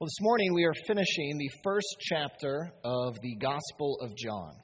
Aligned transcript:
Well, 0.00 0.06
this 0.06 0.22
morning 0.22 0.54
we 0.54 0.64
are 0.64 0.72
finishing 0.86 1.36
the 1.36 1.50
first 1.62 1.96
chapter 2.00 2.72
of 2.82 3.20
the 3.20 3.34
Gospel 3.34 3.98
of 4.00 4.16
John. 4.16 4.54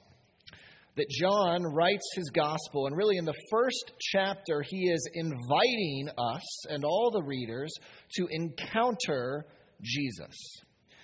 That 0.95 1.07
John 1.11 1.61
writes 1.75 2.09
his 2.15 2.31
gospel, 2.31 2.87
and 2.87 2.97
really 2.97 3.17
in 3.17 3.25
the 3.25 3.39
first 3.51 3.91
chapter, 3.99 4.63
he 4.67 4.89
is 4.89 5.07
inviting 5.13 6.09
us 6.17 6.65
and 6.71 6.83
all 6.83 7.11
the 7.11 7.21
readers 7.21 7.71
to 8.15 8.27
encounter 8.31 9.45
Jesus. 9.83 10.35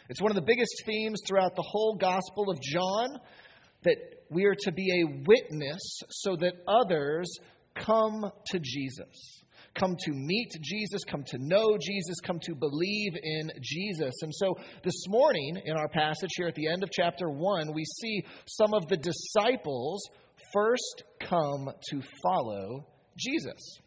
It's 0.09 0.19
one 0.19 0.31
of 0.31 0.35
the 0.35 0.41
biggest 0.41 0.81
themes 0.83 1.21
throughout 1.27 1.55
the 1.55 1.61
whole 1.61 1.95
Gospel 2.01 2.49
of 2.49 2.59
John 2.59 3.19
that 3.83 3.97
we 4.31 4.45
are 4.45 4.55
to 4.61 4.71
be 4.71 5.03
a 5.03 5.21
witness 5.27 5.99
so 6.09 6.37
that 6.37 6.53
others 6.67 7.31
come 7.75 8.31
to 8.47 8.59
Jesus 8.59 9.43
come 9.75 9.95
to 9.97 10.11
meet 10.11 10.51
Jesus, 10.61 11.03
come 11.03 11.23
to 11.27 11.37
know 11.39 11.77
Jesus, 11.79 12.19
come 12.23 12.39
to 12.43 12.55
believe 12.55 13.13
in 13.21 13.51
Jesus. 13.61 14.13
And 14.21 14.33
so 14.33 14.55
this 14.83 15.07
morning 15.07 15.61
in 15.65 15.75
our 15.75 15.87
passage 15.87 16.29
here 16.35 16.47
at 16.47 16.55
the 16.55 16.67
end 16.67 16.83
of 16.83 16.89
chapter 16.91 17.29
1, 17.29 17.73
we 17.73 17.83
see 17.85 18.23
some 18.45 18.73
of 18.73 18.87
the 18.87 18.97
disciples 18.97 20.03
first 20.53 21.03
come 21.21 21.69
to 21.89 22.01
follow 22.21 22.87
Jesus. 23.17 23.79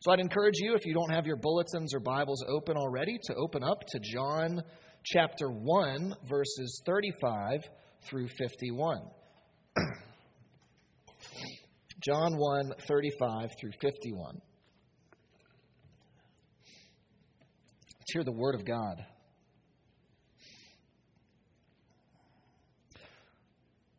So 0.00 0.12
I'd 0.12 0.20
encourage 0.20 0.56
you, 0.58 0.74
if 0.74 0.84
you 0.84 0.94
don't 0.94 1.12
have 1.12 1.26
your 1.26 1.36
bulletins 1.36 1.94
or 1.94 2.00
Bibles 2.00 2.44
open 2.46 2.76
already, 2.76 3.18
to 3.24 3.34
open 3.34 3.64
up 3.64 3.80
to 3.88 3.98
John 4.00 4.62
chapter 5.02 5.48
1, 5.48 6.14
verses 6.28 6.82
35 6.86 7.60
through 8.06 8.28
51. 8.28 8.98
John 12.06 12.36
1, 12.36 12.72
35 12.86 13.50
through 13.58 13.72
51. 13.80 14.40
Hear 18.14 18.24
the 18.24 18.32
word 18.32 18.54
of 18.54 18.64
God. 18.64 19.04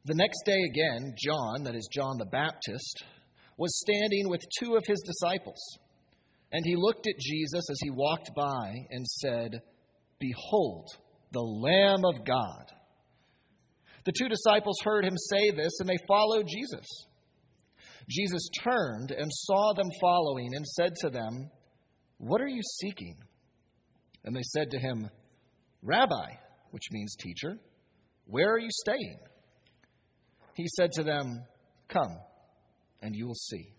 The 0.05 0.15
next 0.15 0.43
day 0.45 0.61
again, 0.71 1.13
John, 1.21 1.63
that 1.65 1.75
is 1.75 1.89
John 1.91 2.17
the 2.17 2.25
Baptist, 2.25 3.03
was 3.57 3.77
standing 3.77 4.29
with 4.29 4.39
two 4.59 4.75
of 4.75 4.83
his 4.87 5.03
disciples. 5.05 5.59
And 6.53 6.63
he 6.65 6.77
looked 6.77 7.07
at 7.07 7.19
Jesus 7.19 7.69
as 7.69 7.77
he 7.81 7.89
walked 7.89 8.29
by 8.37 8.71
and 8.89 9.05
said, 9.05 9.51
Behold, 10.19 10.87
the 11.33 11.41
Lamb 11.41 12.05
of 12.05 12.25
God. 12.25 12.71
The 14.05 14.13
two 14.17 14.29
disciples 14.29 14.77
heard 14.83 15.03
him 15.03 15.17
say 15.17 15.51
this, 15.51 15.79
and 15.81 15.89
they 15.89 15.97
followed 16.07 16.47
Jesus. 16.47 16.85
Jesus 18.09 18.47
turned 18.63 19.11
and 19.11 19.29
saw 19.29 19.73
them 19.73 19.89
following 19.99 20.51
and 20.53 20.65
said 20.65 20.93
to 21.01 21.09
them, 21.09 21.49
What 22.19 22.39
are 22.39 22.47
you 22.47 22.61
seeking? 22.79 23.17
And 24.25 24.35
they 24.35 24.43
said 24.43 24.71
to 24.71 24.79
him, 24.79 25.09
Rabbi, 25.83 26.31
which 26.71 26.91
means 26.91 27.15
teacher, 27.15 27.57
where 28.25 28.51
are 28.53 28.59
you 28.59 28.69
staying? 28.71 29.19
He 30.55 30.65
said 30.75 30.91
to 30.93 31.03
them, 31.03 31.43
Come, 31.87 32.17
and 33.01 33.15
you 33.15 33.27
will 33.27 33.35
see. 33.35 33.71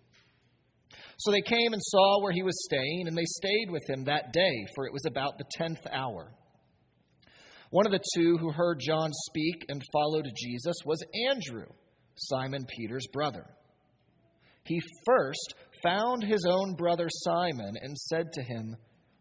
So 1.18 1.32
they 1.32 1.40
came 1.40 1.72
and 1.72 1.82
saw 1.82 2.22
where 2.22 2.32
he 2.32 2.42
was 2.42 2.64
staying, 2.64 3.06
and 3.08 3.16
they 3.16 3.24
stayed 3.24 3.70
with 3.70 3.82
him 3.88 4.04
that 4.04 4.32
day, 4.32 4.66
for 4.74 4.86
it 4.86 4.92
was 4.92 5.04
about 5.06 5.38
the 5.38 5.44
tenth 5.56 5.84
hour. 5.90 6.32
One 7.70 7.86
of 7.86 7.92
the 7.92 8.04
two 8.14 8.36
who 8.38 8.52
heard 8.52 8.78
John 8.80 9.10
speak 9.12 9.64
and 9.68 9.82
followed 9.92 10.26
Jesus 10.36 10.76
was 10.84 11.02
Andrew, 11.28 11.66
Simon 12.14 12.66
Peter's 12.76 13.06
brother. 13.12 13.46
He 14.64 14.80
first 15.04 15.54
found 15.82 16.22
his 16.22 16.46
own 16.48 16.74
brother 16.74 17.08
Simon 17.10 17.74
and 17.80 17.96
said 17.96 18.32
to 18.32 18.42
him, 18.42 18.76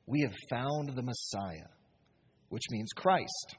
we 0.07 0.21
have 0.21 0.35
found 0.49 0.95
the 0.95 1.03
Messiah, 1.03 1.69
which 2.49 2.63
means 2.69 2.89
Christ. 2.95 3.55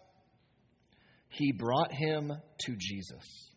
He 1.28 1.52
brought 1.52 1.92
him 1.92 2.32
to 2.60 2.76
Jesus. 2.78 3.50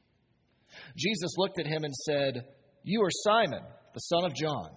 Jesus 0.97 1.37
looked 1.37 1.59
at 1.59 1.67
him 1.67 1.83
and 1.83 1.93
said, 1.93 2.45
You 2.83 3.01
are 3.01 3.11
Simon, 3.23 3.63
the 3.93 3.99
son 3.99 4.25
of 4.25 4.35
John. 4.35 4.69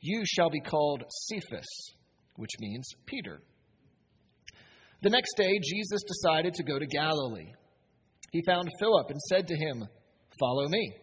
You 0.00 0.22
shall 0.24 0.50
be 0.50 0.60
called 0.60 1.04
Cephas, 1.28 1.92
which 2.36 2.50
means 2.58 2.88
Peter. 3.06 3.40
The 5.02 5.10
next 5.10 5.34
day, 5.36 5.52
Jesus 5.62 6.02
decided 6.06 6.54
to 6.54 6.64
go 6.64 6.78
to 6.78 6.86
Galilee. 6.86 7.52
He 8.32 8.42
found 8.46 8.68
Philip 8.78 9.10
and 9.10 9.20
said 9.20 9.46
to 9.48 9.56
him, 9.56 9.86
Follow 10.38 10.68
me. 10.68 10.94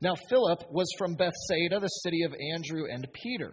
Now, 0.00 0.14
Philip 0.28 0.64
was 0.70 0.88
from 0.98 1.14
Bethsaida, 1.14 1.78
the 1.80 1.86
city 1.86 2.22
of 2.24 2.34
Andrew 2.54 2.84
and 2.90 3.06
Peter. 3.12 3.52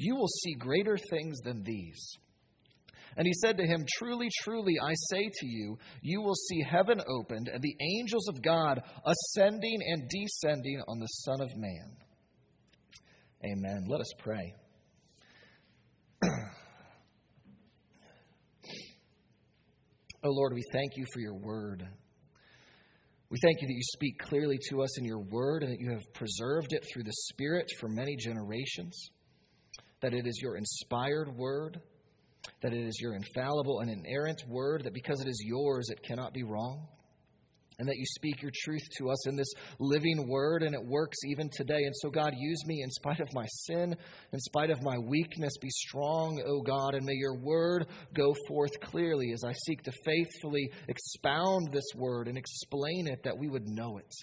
You 0.00 0.16
will 0.16 0.28
see 0.28 0.54
greater 0.54 0.96
things 0.96 1.40
than 1.40 1.62
these. 1.62 2.16
And 3.18 3.26
he 3.26 3.34
said 3.34 3.58
to 3.58 3.66
him, 3.66 3.84
Truly, 3.98 4.30
truly, 4.42 4.76
I 4.82 4.94
say 5.10 5.30
to 5.30 5.46
you, 5.46 5.76
you 6.00 6.22
will 6.22 6.34
see 6.34 6.62
heaven 6.62 7.02
opened 7.06 7.50
and 7.52 7.62
the 7.62 7.76
angels 7.98 8.26
of 8.28 8.40
God 8.40 8.80
ascending 9.04 9.78
and 9.86 10.08
descending 10.08 10.80
on 10.88 11.00
the 11.00 11.06
Son 11.06 11.42
of 11.42 11.50
Man. 11.54 11.98
Amen. 13.44 13.84
Let 13.88 14.00
us 14.00 14.10
pray. 14.18 14.54
oh 20.24 20.30
Lord, 20.30 20.54
we 20.54 20.62
thank 20.72 20.92
you 20.96 21.04
for 21.12 21.20
your 21.20 21.36
word. 21.36 21.86
We 23.28 23.36
thank 23.42 23.60
you 23.60 23.68
that 23.68 23.74
you 23.74 23.82
speak 23.82 24.18
clearly 24.18 24.58
to 24.70 24.80
us 24.80 24.98
in 24.98 25.04
your 25.04 25.20
word 25.20 25.62
and 25.62 25.72
that 25.72 25.80
you 25.80 25.90
have 25.90 26.10
preserved 26.14 26.72
it 26.72 26.86
through 26.90 27.02
the 27.02 27.12
Spirit 27.12 27.66
for 27.78 27.90
many 27.90 28.16
generations 28.16 29.10
that 30.02 30.14
it 30.14 30.26
is 30.26 30.40
your 30.42 30.56
inspired 30.56 31.36
word, 31.36 31.80
that 32.62 32.72
it 32.72 32.86
is 32.86 32.98
your 33.00 33.14
infallible 33.14 33.80
and 33.80 33.90
inerrant 33.90 34.42
word, 34.48 34.84
that 34.84 34.94
because 34.94 35.20
it 35.20 35.28
is 35.28 35.42
yours, 35.44 35.88
it 35.90 36.02
cannot 36.02 36.32
be 36.32 36.42
wrong, 36.42 36.86
and 37.78 37.88
that 37.88 37.96
you 37.96 38.04
speak 38.04 38.42
your 38.42 38.52
truth 38.62 38.82
to 38.98 39.10
us 39.10 39.26
in 39.26 39.36
this 39.36 39.52
living 39.78 40.28
word, 40.28 40.62
and 40.62 40.74
it 40.74 40.84
works 40.84 41.16
even 41.24 41.48
today. 41.50 41.82
And 41.82 41.94
so, 41.96 42.10
God, 42.10 42.34
use 42.36 42.66
me 42.66 42.82
in 42.82 42.90
spite 42.90 43.20
of 43.20 43.32
my 43.32 43.46
sin, 43.46 43.96
in 44.32 44.40
spite 44.40 44.70
of 44.70 44.82
my 44.82 44.98
weakness. 44.98 45.52
Be 45.60 45.70
strong, 45.70 46.42
O 46.46 46.60
God, 46.60 46.94
and 46.94 47.06
may 47.06 47.14
your 47.14 47.38
word 47.38 47.86
go 48.14 48.34
forth 48.48 48.78
clearly 48.82 49.32
as 49.32 49.44
I 49.44 49.52
seek 49.66 49.82
to 49.84 49.92
faithfully 50.04 50.70
expound 50.88 51.72
this 51.72 51.88
word 51.94 52.28
and 52.28 52.36
explain 52.36 53.08
it 53.08 53.22
that 53.24 53.38
we 53.38 53.48
would 53.48 53.66
know 53.66 53.96
it. 53.96 54.14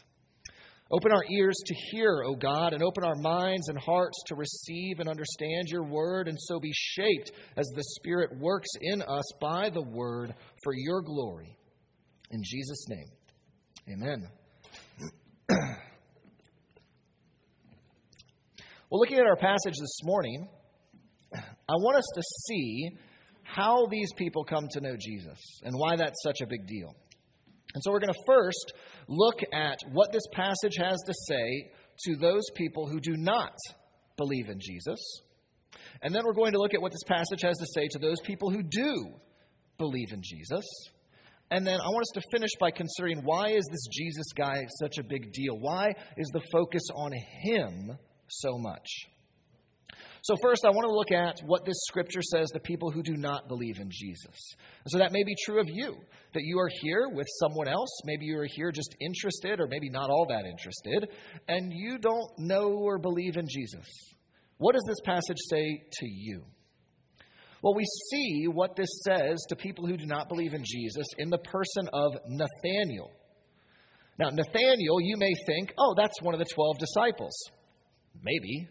Open 0.89 1.11
our 1.11 1.23
ears 1.29 1.57
to 1.65 1.75
hear, 1.91 2.23
O 2.25 2.35
God, 2.35 2.73
and 2.73 2.81
open 2.81 3.03
our 3.03 3.15
minds 3.15 3.67
and 3.67 3.77
hearts 3.77 4.23
to 4.27 4.35
receive 4.35 4.99
and 4.99 5.09
understand 5.09 5.67
your 5.67 5.83
word, 5.83 6.29
and 6.29 6.37
so 6.39 6.59
be 6.59 6.71
shaped 6.73 7.31
as 7.57 7.67
the 7.75 7.83
Spirit 7.97 8.37
works 8.39 8.69
in 8.79 9.01
us 9.01 9.25
by 9.41 9.69
the 9.69 9.81
word 9.81 10.33
for 10.63 10.73
your 10.73 11.01
glory. 11.01 11.57
In 12.31 12.41
Jesus' 12.41 12.85
name, 12.87 13.07
amen. 13.89 14.29
well, 18.89 18.99
looking 19.01 19.17
at 19.17 19.25
our 19.25 19.35
passage 19.35 19.75
this 19.77 19.99
morning, 20.03 20.47
I 21.33 21.73
want 21.73 21.97
us 21.97 22.09
to 22.15 22.23
see 22.47 22.91
how 23.43 23.87
these 23.87 24.11
people 24.15 24.45
come 24.45 24.67
to 24.71 24.79
know 24.79 24.95
Jesus 24.97 25.39
and 25.63 25.73
why 25.75 25.97
that's 25.97 26.23
such 26.23 26.39
a 26.41 26.47
big 26.47 26.65
deal. 26.65 26.95
And 27.73 27.83
so 27.83 27.91
we're 27.91 27.99
going 27.99 28.13
to 28.13 28.23
first 28.25 28.73
look 29.07 29.39
at 29.53 29.79
what 29.91 30.11
this 30.11 30.27
passage 30.33 30.77
has 30.77 30.97
to 31.05 31.13
say 31.27 31.71
to 32.05 32.15
those 32.15 32.43
people 32.55 32.87
who 32.87 32.99
do 32.99 33.15
not 33.15 33.55
believe 34.17 34.49
in 34.49 34.59
Jesus. 34.59 34.99
And 36.01 36.13
then 36.13 36.23
we're 36.25 36.33
going 36.33 36.53
to 36.53 36.59
look 36.59 36.73
at 36.73 36.81
what 36.81 36.91
this 36.91 37.03
passage 37.07 37.41
has 37.41 37.57
to 37.57 37.65
say 37.73 37.87
to 37.91 37.99
those 37.99 38.19
people 38.21 38.49
who 38.49 38.63
do 38.63 39.13
believe 39.77 40.11
in 40.11 40.21
Jesus. 40.23 40.65
And 41.49 41.65
then 41.65 41.79
I 41.79 41.87
want 41.87 42.01
us 42.01 42.21
to 42.21 42.29
finish 42.31 42.51
by 42.59 42.71
considering 42.71 43.21
why 43.23 43.51
is 43.51 43.65
this 43.71 43.87
Jesus 43.91 44.33
guy 44.35 44.65
such 44.81 44.97
a 44.97 45.03
big 45.03 45.31
deal? 45.31 45.57
Why 45.57 45.93
is 46.17 46.27
the 46.33 46.41
focus 46.51 46.83
on 46.93 47.11
him 47.41 47.97
so 48.27 48.57
much? 48.57 48.87
So, 50.21 50.35
first, 50.41 50.65
I 50.65 50.69
want 50.69 50.85
to 50.85 50.93
look 50.93 51.11
at 51.11 51.39
what 51.45 51.65
this 51.65 51.77
scripture 51.87 52.21
says 52.21 52.49
to 52.51 52.59
people 52.59 52.91
who 52.91 53.03
do 53.03 53.15
not 53.15 53.47
believe 53.47 53.79
in 53.79 53.89
Jesus. 53.91 54.55
So, 54.87 54.97
that 54.97 55.11
may 55.11 55.23
be 55.23 55.35
true 55.45 55.59
of 55.59 55.67
you, 55.69 55.95
that 56.33 56.43
you 56.43 56.59
are 56.59 56.69
here 56.81 57.09
with 57.11 57.27
someone 57.39 57.67
else. 57.67 57.89
Maybe 58.05 58.25
you 58.25 58.37
are 58.39 58.47
here 58.49 58.71
just 58.71 58.95
interested, 58.99 59.59
or 59.59 59.67
maybe 59.67 59.89
not 59.89 60.09
all 60.09 60.25
that 60.29 60.45
interested, 60.45 61.09
and 61.47 61.71
you 61.73 61.97
don't 61.97 62.31
know 62.37 62.69
or 62.69 62.97
believe 62.97 63.37
in 63.37 63.47
Jesus. 63.49 63.85
What 64.57 64.73
does 64.73 64.85
this 64.87 65.01
passage 65.05 65.37
say 65.49 65.83
to 65.99 66.07
you? 66.07 66.43
Well, 67.61 67.75
we 67.75 67.85
see 68.11 68.45
what 68.45 68.75
this 68.75 68.89
says 69.03 69.43
to 69.49 69.55
people 69.55 69.87
who 69.87 69.97
do 69.97 70.05
not 70.05 70.29
believe 70.29 70.53
in 70.53 70.63
Jesus 70.63 71.07
in 71.17 71.29
the 71.29 71.39
person 71.39 71.89
of 71.91 72.13
Nathanael. 72.27 73.11
Now, 74.19 74.29
Nathanael, 74.29 74.99
you 75.01 75.15
may 75.17 75.33
think, 75.45 75.73
oh, 75.77 75.93
that's 75.95 76.21
one 76.21 76.33
of 76.33 76.39
the 76.39 76.45
12 76.53 76.77
disciples. 76.79 77.33
Maybe. 78.21 78.67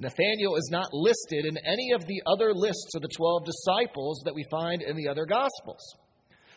Nathanael 0.00 0.56
is 0.56 0.68
not 0.72 0.88
listed 0.92 1.44
in 1.44 1.58
any 1.58 1.92
of 1.92 2.06
the 2.06 2.22
other 2.26 2.54
lists 2.54 2.94
of 2.94 3.02
the 3.02 3.08
12 3.14 3.44
disciples 3.44 4.22
that 4.24 4.34
we 4.34 4.42
find 4.50 4.80
in 4.80 4.96
the 4.96 5.06
other 5.06 5.26
Gospels. 5.26 5.82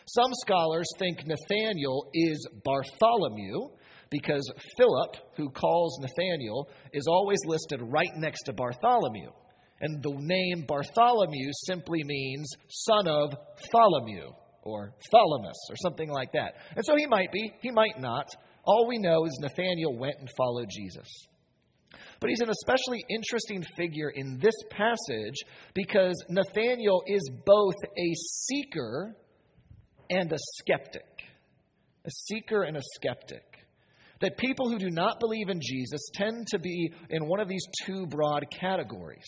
Some 0.06 0.30
scholars 0.46 0.86
think 0.98 1.26
Nathanael 1.26 2.08
is 2.14 2.46
Bartholomew 2.64 3.68
because 4.10 4.50
Philip, 4.78 5.16
who 5.36 5.50
calls 5.50 5.98
Nathanael, 6.00 6.68
is 6.94 7.06
always 7.06 7.38
listed 7.46 7.80
right 7.82 8.12
next 8.16 8.44
to 8.44 8.54
Bartholomew. 8.54 9.30
And 9.80 10.02
the 10.02 10.14
name 10.16 10.64
Bartholomew 10.66 11.50
simply 11.66 12.02
means 12.02 12.48
son 12.68 13.06
of 13.06 13.34
Tholomew 13.74 14.32
or 14.62 14.94
Thalamus 15.10 15.58
or 15.68 15.76
something 15.82 16.08
like 16.08 16.32
that. 16.32 16.54
And 16.76 16.84
so 16.84 16.96
he 16.96 17.06
might 17.06 17.30
be, 17.30 17.52
he 17.60 17.70
might 17.70 17.98
not. 17.98 18.26
All 18.64 18.88
we 18.88 18.96
know 18.98 19.26
is 19.26 19.38
Nathanael 19.40 19.98
went 19.98 20.16
and 20.18 20.28
followed 20.34 20.68
Jesus. 20.70 21.08
But 22.20 22.30
he's 22.30 22.40
an 22.40 22.50
especially 22.50 23.04
interesting 23.08 23.64
figure 23.76 24.10
in 24.10 24.38
this 24.38 24.54
passage 24.70 25.36
because 25.74 26.14
Nathanael 26.28 27.02
is 27.06 27.30
both 27.44 27.74
a 27.84 28.14
seeker 28.14 29.16
and 30.10 30.32
a 30.32 30.38
skeptic. 30.56 31.02
A 32.04 32.10
seeker 32.10 32.62
and 32.62 32.76
a 32.76 32.82
skeptic. 32.94 33.42
That 34.20 34.38
people 34.38 34.70
who 34.70 34.78
do 34.78 34.90
not 34.90 35.20
believe 35.20 35.48
in 35.48 35.60
Jesus 35.60 36.00
tend 36.14 36.46
to 36.48 36.58
be 36.58 36.92
in 37.10 37.26
one 37.26 37.40
of 37.40 37.48
these 37.48 37.64
two 37.84 38.06
broad 38.06 38.46
categories. 38.50 39.26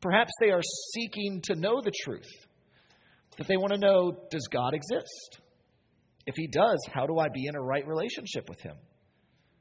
Perhaps 0.00 0.32
they 0.40 0.50
are 0.50 0.62
seeking 0.94 1.42
to 1.44 1.54
know 1.54 1.80
the 1.82 1.92
truth, 2.04 2.30
that 3.36 3.46
they 3.46 3.56
want 3.56 3.72
to 3.72 3.78
know 3.78 4.12
does 4.30 4.48
God 4.50 4.72
exist? 4.74 5.40
If 6.26 6.34
He 6.36 6.46
does, 6.46 6.78
how 6.92 7.06
do 7.06 7.18
I 7.18 7.28
be 7.28 7.46
in 7.46 7.54
a 7.54 7.60
right 7.60 7.86
relationship 7.86 8.48
with 8.48 8.60
Him? 8.60 8.76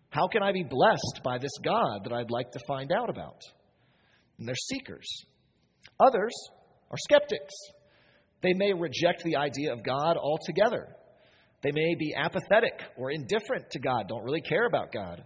How 0.09 0.27
can 0.27 0.41
I 0.41 0.51
be 0.51 0.63
blessed 0.63 1.21
by 1.23 1.37
this 1.37 1.51
God 1.63 2.03
that 2.03 2.13
I'd 2.13 2.31
like 2.31 2.51
to 2.51 2.59
find 2.67 2.91
out 2.91 3.09
about? 3.09 3.41
And 4.37 4.47
they're 4.47 4.55
seekers. 4.55 5.07
Others 5.99 6.33
are 6.89 6.97
skeptics. 6.97 7.53
They 8.41 8.53
may 8.53 8.73
reject 8.73 9.23
the 9.23 9.35
idea 9.35 9.73
of 9.73 9.83
God 9.83 10.17
altogether. 10.17 10.87
They 11.61 11.71
may 11.71 11.95
be 11.95 12.15
apathetic 12.15 12.81
or 12.97 13.11
indifferent 13.11 13.69
to 13.71 13.79
God, 13.79 14.07
don't 14.07 14.23
really 14.23 14.41
care 14.41 14.65
about 14.65 14.91
God. 14.91 15.23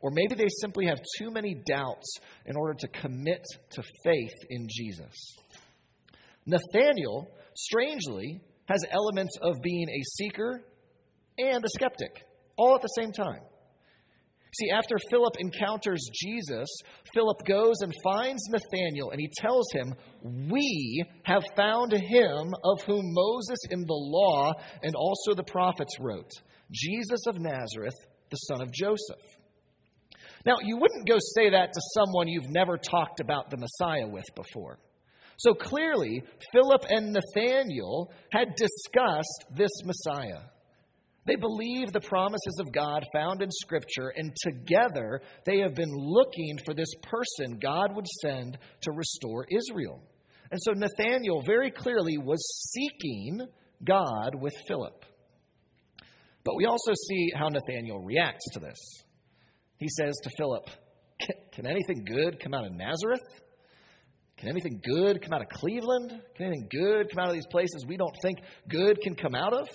Or 0.00 0.10
maybe 0.10 0.34
they 0.34 0.48
simply 0.60 0.86
have 0.86 0.98
too 1.18 1.30
many 1.30 1.54
doubts 1.66 2.18
in 2.44 2.56
order 2.56 2.74
to 2.74 2.88
commit 2.88 3.44
to 3.70 3.82
faith 4.04 4.34
in 4.50 4.68
Jesus. 4.68 5.14
Nathanael, 6.44 7.28
strangely, 7.54 8.40
has 8.66 8.84
elements 8.90 9.36
of 9.40 9.62
being 9.62 9.88
a 9.88 10.02
seeker 10.16 10.62
and 11.38 11.64
a 11.64 11.68
skeptic, 11.68 12.24
all 12.56 12.74
at 12.74 12.82
the 12.82 12.88
same 12.88 13.12
time. 13.12 13.40
See, 14.54 14.70
after 14.70 14.96
Philip 15.10 15.34
encounters 15.38 16.10
Jesus, 16.12 16.68
Philip 17.14 17.38
goes 17.46 17.76
and 17.80 17.92
finds 18.04 18.42
Nathanael 18.50 19.10
and 19.10 19.18
he 19.18 19.30
tells 19.38 19.66
him, 19.72 19.94
We 20.50 21.04
have 21.22 21.42
found 21.56 21.92
him 21.92 22.52
of 22.62 22.82
whom 22.82 23.14
Moses 23.14 23.58
in 23.70 23.80
the 23.80 23.94
law 23.94 24.52
and 24.82 24.94
also 24.94 25.34
the 25.34 25.42
prophets 25.44 25.98
wrote, 25.98 26.30
Jesus 26.70 27.26
of 27.26 27.40
Nazareth, 27.40 27.94
the 28.30 28.36
son 28.36 28.60
of 28.60 28.72
Joseph. 28.72 29.22
Now, 30.44 30.56
you 30.62 30.76
wouldn't 30.76 31.08
go 31.08 31.16
say 31.34 31.50
that 31.50 31.72
to 31.72 31.80
someone 31.94 32.28
you've 32.28 32.50
never 32.50 32.76
talked 32.76 33.20
about 33.20 33.48
the 33.48 33.56
Messiah 33.56 34.08
with 34.08 34.24
before. 34.34 34.78
So 35.38 35.54
clearly, 35.54 36.22
Philip 36.52 36.82
and 36.88 37.12
Nathanael 37.12 38.12
had 38.32 38.54
discussed 38.56 39.44
this 39.56 39.70
Messiah. 39.84 40.40
They 41.24 41.36
believe 41.36 41.92
the 41.92 42.00
promises 42.00 42.58
of 42.60 42.72
God 42.72 43.04
found 43.14 43.42
in 43.42 43.50
Scripture, 43.50 44.12
and 44.16 44.34
together 44.42 45.22
they 45.46 45.60
have 45.60 45.74
been 45.74 45.94
looking 45.94 46.58
for 46.64 46.74
this 46.74 46.92
person 47.02 47.60
God 47.62 47.94
would 47.94 48.06
send 48.22 48.58
to 48.82 48.92
restore 48.92 49.46
Israel. 49.50 50.02
And 50.50 50.60
so 50.62 50.72
Nathanael 50.72 51.42
very 51.46 51.70
clearly 51.70 52.18
was 52.18 52.44
seeking 52.72 53.40
God 53.84 54.34
with 54.34 54.52
Philip. 54.66 55.04
But 56.44 56.56
we 56.56 56.66
also 56.66 56.92
see 57.08 57.30
how 57.34 57.48
Nathanael 57.48 58.00
reacts 58.00 58.44
to 58.54 58.60
this. 58.60 58.78
He 59.76 59.88
says 59.88 60.14
to 60.24 60.30
Philip, 60.36 60.68
Can 61.52 61.66
anything 61.66 62.04
good 62.04 62.40
come 62.40 62.52
out 62.52 62.66
of 62.66 62.72
Nazareth? 62.72 63.20
Can 64.38 64.48
anything 64.48 64.80
good 64.84 65.22
come 65.22 65.32
out 65.32 65.40
of 65.40 65.48
Cleveland? 65.48 66.20
Can 66.36 66.46
anything 66.46 66.68
good 66.68 67.10
come 67.10 67.22
out 67.22 67.28
of 67.28 67.34
these 67.34 67.46
places 67.50 67.84
we 67.86 67.96
don't 67.96 68.16
think 68.22 68.40
good 68.68 69.00
can 69.00 69.14
come 69.14 69.36
out 69.36 69.52
of? 69.52 69.68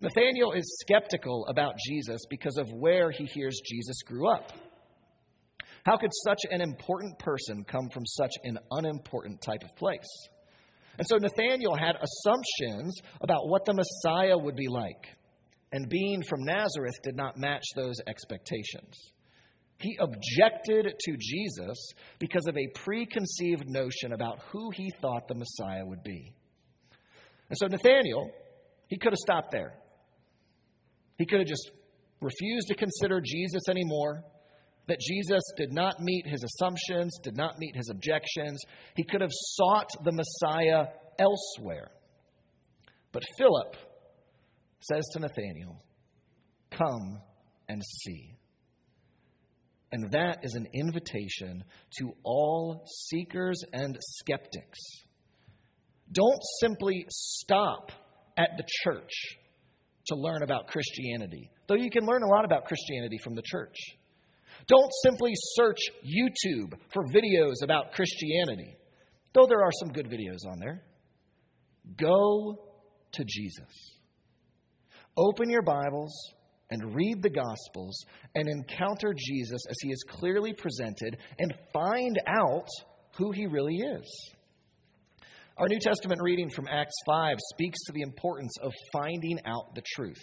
Nathanael 0.00 0.52
is 0.52 0.78
skeptical 0.80 1.46
about 1.48 1.74
Jesus 1.86 2.20
because 2.30 2.56
of 2.56 2.66
where 2.72 3.10
he 3.10 3.24
hears 3.24 3.60
Jesus 3.64 4.02
grew 4.02 4.30
up. 4.30 4.50
How 5.84 5.96
could 5.96 6.10
such 6.24 6.40
an 6.50 6.62
important 6.62 7.18
person 7.18 7.64
come 7.64 7.88
from 7.92 8.06
such 8.06 8.32
an 8.44 8.58
unimportant 8.70 9.42
type 9.42 9.62
of 9.62 9.76
place? 9.76 10.28
And 10.98 11.06
so 11.06 11.16
Nathanael 11.16 11.74
had 11.74 11.96
assumptions 11.96 12.94
about 13.20 13.48
what 13.48 13.64
the 13.64 13.74
Messiah 13.74 14.36
would 14.36 14.56
be 14.56 14.68
like, 14.68 15.06
and 15.72 15.88
being 15.88 16.22
from 16.22 16.44
Nazareth 16.44 16.96
did 17.02 17.16
not 17.16 17.38
match 17.38 17.64
those 17.74 17.96
expectations. 18.06 19.12
He 19.78 19.98
objected 19.98 20.94
to 20.98 21.16
Jesus 21.18 21.92
because 22.18 22.46
of 22.46 22.56
a 22.56 22.68
preconceived 22.84 23.64
notion 23.66 24.12
about 24.12 24.40
who 24.50 24.70
he 24.70 24.90
thought 25.00 25.28
the 25.28 25.34
Messiah 25.34 25.84
would 25.84 26.02
be. 26.02 26.34
And 27.48 27.58
so 27.58 27.66
Nathanael, 27.66 28.30
he 28.88 28.98
could 28.98 29.12
have 29.12 29.18
stopped 29.18 29.52
there. 29.52 29.74
He 31.20 31.26
could 31.26 31.40
have 31.40 31.48
just 31.48 31.70
refused 32.22 32.68
to 32.68 32.74
consider 32.74 33.20
Jesus 33.22 33.60
anymore, 33.68 34.24
that 34.88 34.98
Jesus 35.06 35.42
did 35.58 35.70
not 35.70 36.00
meet 36.00 36.26
his 36.26 36.42
assumptions, 36.42 37.14
did 37.22 37.36
not 37.36 37.58
meet 37.58 37.76
his 37.76 37.90
objections. 37.90 38.58
He 38.96 39.04
could 39.04 39.20
have 39.20 39.30
sought 39.30 39.90
the 40.02 40.12
Messiah 40.12 40.86
elsewhere. 41.18 41.90
But 43.12 43.22
Philip 43.36 43.76
says 44.80 45.04
to 45.12 45.18
Nathanael, 45.20 45.82
Come 46.70 47.20
and 47.68 47.82
see. 47.84 48.38
And 49.92 50.10
that 50.12 50.38
is 50.42 50.54
an 50.54 50.68
invitation 50.72 51.64
to 51.98 52.12
all 52.24 52.86
seekers 53.08 53.62
and 53.74 53.98
skeptics. 54.00 54.78
Don't 56.10 56.42
simply 56.60 57.04
stop 57.10 57.92
at 58.38 58.56
the 58.56 58.64
church 58.84 59.36
to 60.10 60.16
learn 60.16 60.42
about 60.42 60.68
Christianity, 60.68 61.50
though 61.66 61.74
you 61.74 61.90
can 61.90 62.04
learn 62.04 62.22
a 62.22 62.28
lot 62.28 62.44
about 62.44 62.66
Christianity 62.66 63.18
from 63.24 63.34
the 63.34 63.42
church. 63.42 63.76
Don't 64.66 64.92
simply 65.02 65.32
search 65.54 65.78
YouTube 66.04 66.74
for 66.92 67.04
videos 67.04 67.62
about 67.62 67.92
Christianity, 67.92 68.76
though 69.32 69.46
there 69.48 69.62
are 69.62 69.72
some 69.80 69.88
good 69.92 70.06
videos 70.06 70.46
on 70.50 70.58
there. 70.58 70.82
Go 71.96 72.58
to 73.12 73.24
Jesus. 73.24 73.96
Open 75.16 75.48
your 75.48 75.62
Bibles 75.62 76.12
and 76.70 76.94
read 76.94 77.22
the 77.22 77.30
Gospels 77.30 78.04
and 78.34 78.48
encounter 78.48 79.14
Jesus 79.16 79.60
as 79.68 79.76
he 79.82 79.90
is 79.90 80.04
clearly 80.08 80.52
presented 80.52 81.16
and 81.38 81.54
find 81.72 82.20
out 82.26 82.68
who 83.16 83.32
he 83.32 83.46
really 83.46 83.76
is. 83.76 84.30
Our 85.60 85.68
New 85.68 85.78
Testament 85.78 86.22
reading 86.22 86.48
from 86.48 86.68
Acts 86.68 86.94
5 87.04 87.36
speaks 87.52 87.78
to 87.84 87.92
the 87.92 88.00
importance 88.00 88.56
of 88.62 88.72
finding 88.94 89.38
out 89.44 89.74
the 89.74 89.82
truth. 89.94 90.22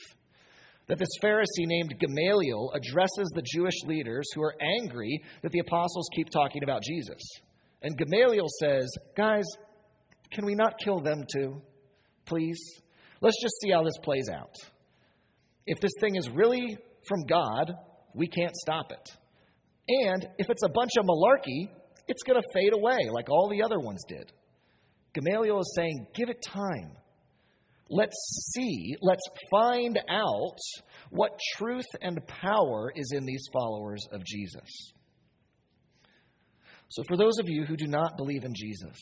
That 0.88 0.98
this 0.98 1.12
Pharisee 1.22 1.68
named 1.68 1.94
Gamaliel 2.00 2.72
addresses 2.74 3.32
the 3.36 3.44
Jewish 3.46 3.84
leaders 3.86 4.28
who 4.34 4.42
are 4.42 4.56
angry 4.60 5.22
that 5.44 5.52
the 5.52 5.60
apostles 5.60 6.10
keep 6.16 6.32
talking 6.32 6.64
about 6.64 6.82
Jesus. 6.82 7.22
And 7.84 7.96
Gamaliel 7.96 8.48
says, 8.60 8.92
Guys, 9.16 9.44
can 10.32 10.44
we 10.44 10.56
not 10.56 10.80
kill 10.84 11.02
them 11.02 11.24
too? 11.32 11.62
Please? 12.26 12.60
Let's 13.22 13.40
just 13.40 13.62
see 13.62 13.70
how 13.70 13.84
this 13.84 14.00
plays 14.02 14.30
out. 14.34 14.56
If 15.68 15.80
this 15.80 15.94
thing 16.00 16.16
is 16.16 16.32
really 16.32 16.80
from 17.08 17.28
God, 17.28 17.76
we 18.16 18.28
can't 18.28 18.56
stop 18.56 18.92
it. 18.92 19.18
And 19.88 20.28
if 20.40 20.50
it's 20.50 20.64
a 20.64 20.70
bunch 20.70 20.94
of 20.98 21.06
malarkey, 21.06 21.70
it's 22.08 22.24
going 22.24 22.42
to 22.42 22.48
fade 22.56 22.74
away 22.74 22.98
like 23.12 23.30
all 23.30 23.50
the 23.52 23.62
other 23.62 23.80
ones 23.80 24.04
did. 24.08 24.32
Gamaliel 25.18 25.60
is 25.60 25.74
saying, 25.76 26.08
give 26.14 26.30
it 26.30 26.42
time. 26.42 26.92
Let's 27.90 28.52
see, 28.54 28.96
let's 29.02 29.24
find 29.50 29.98
out 30.10 30.58
what 31.10 31.40
truth 31.56 31.86
and 32.02 32.20
power 32.28 32.92
is 32.96 33.14
in 33.16 33.26
these 33.26 33.44
followers 33.54 34.06
of 34.12 34.24
Jesus. 34.26 34.94
So, 36.90 37.04
for 37.08 37.18
those 37.18 37.38
of 37.40 37.48
you 37.48 37.66
who 37.66 37.78
do 37.78 37.88
not 37.88 38.18
believe 38.18 38.44
in 38.44 38.54
Jesus, 38.54 38.98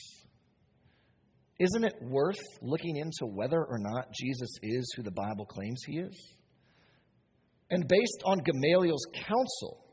isn't 1.60 1.84
it 1.84 1.96
worth 2.02 2.42
looking 2.62 2.98
into 2.98 3.26
whether 3.26 3.64
or 3.64 3.80
not 3.80 4.12
Jesus 4.14 4.50
is 4.62 4.94
who 4.96 5.04
the 5.04 5.12
Bible 5.12 5.46
claims 5.46 5.82
he 5.88 5.98
is? 6.00 6.36
And 7.72 7.88
based 7.88 8.22
on 8.26 8.40
Gamaliel's 8.40 9.06
counsel, 9.14 9.84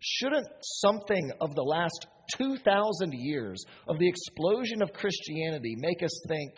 shouldn't 0.00 0.48
something 0.60 1.30
of 1.40 1.54
the 1.54 1.62
last 1.62 2.06
2,000 2.36 3.12
years 3.12 3.64
of 3.88 3.98
the 3.98 4.08
explosion 4.08 4.82
of 4.82 4.92
Christianity 4.92 5.76
make 5.78 6.02
us 6.02 6.22
think, 6.28 6.52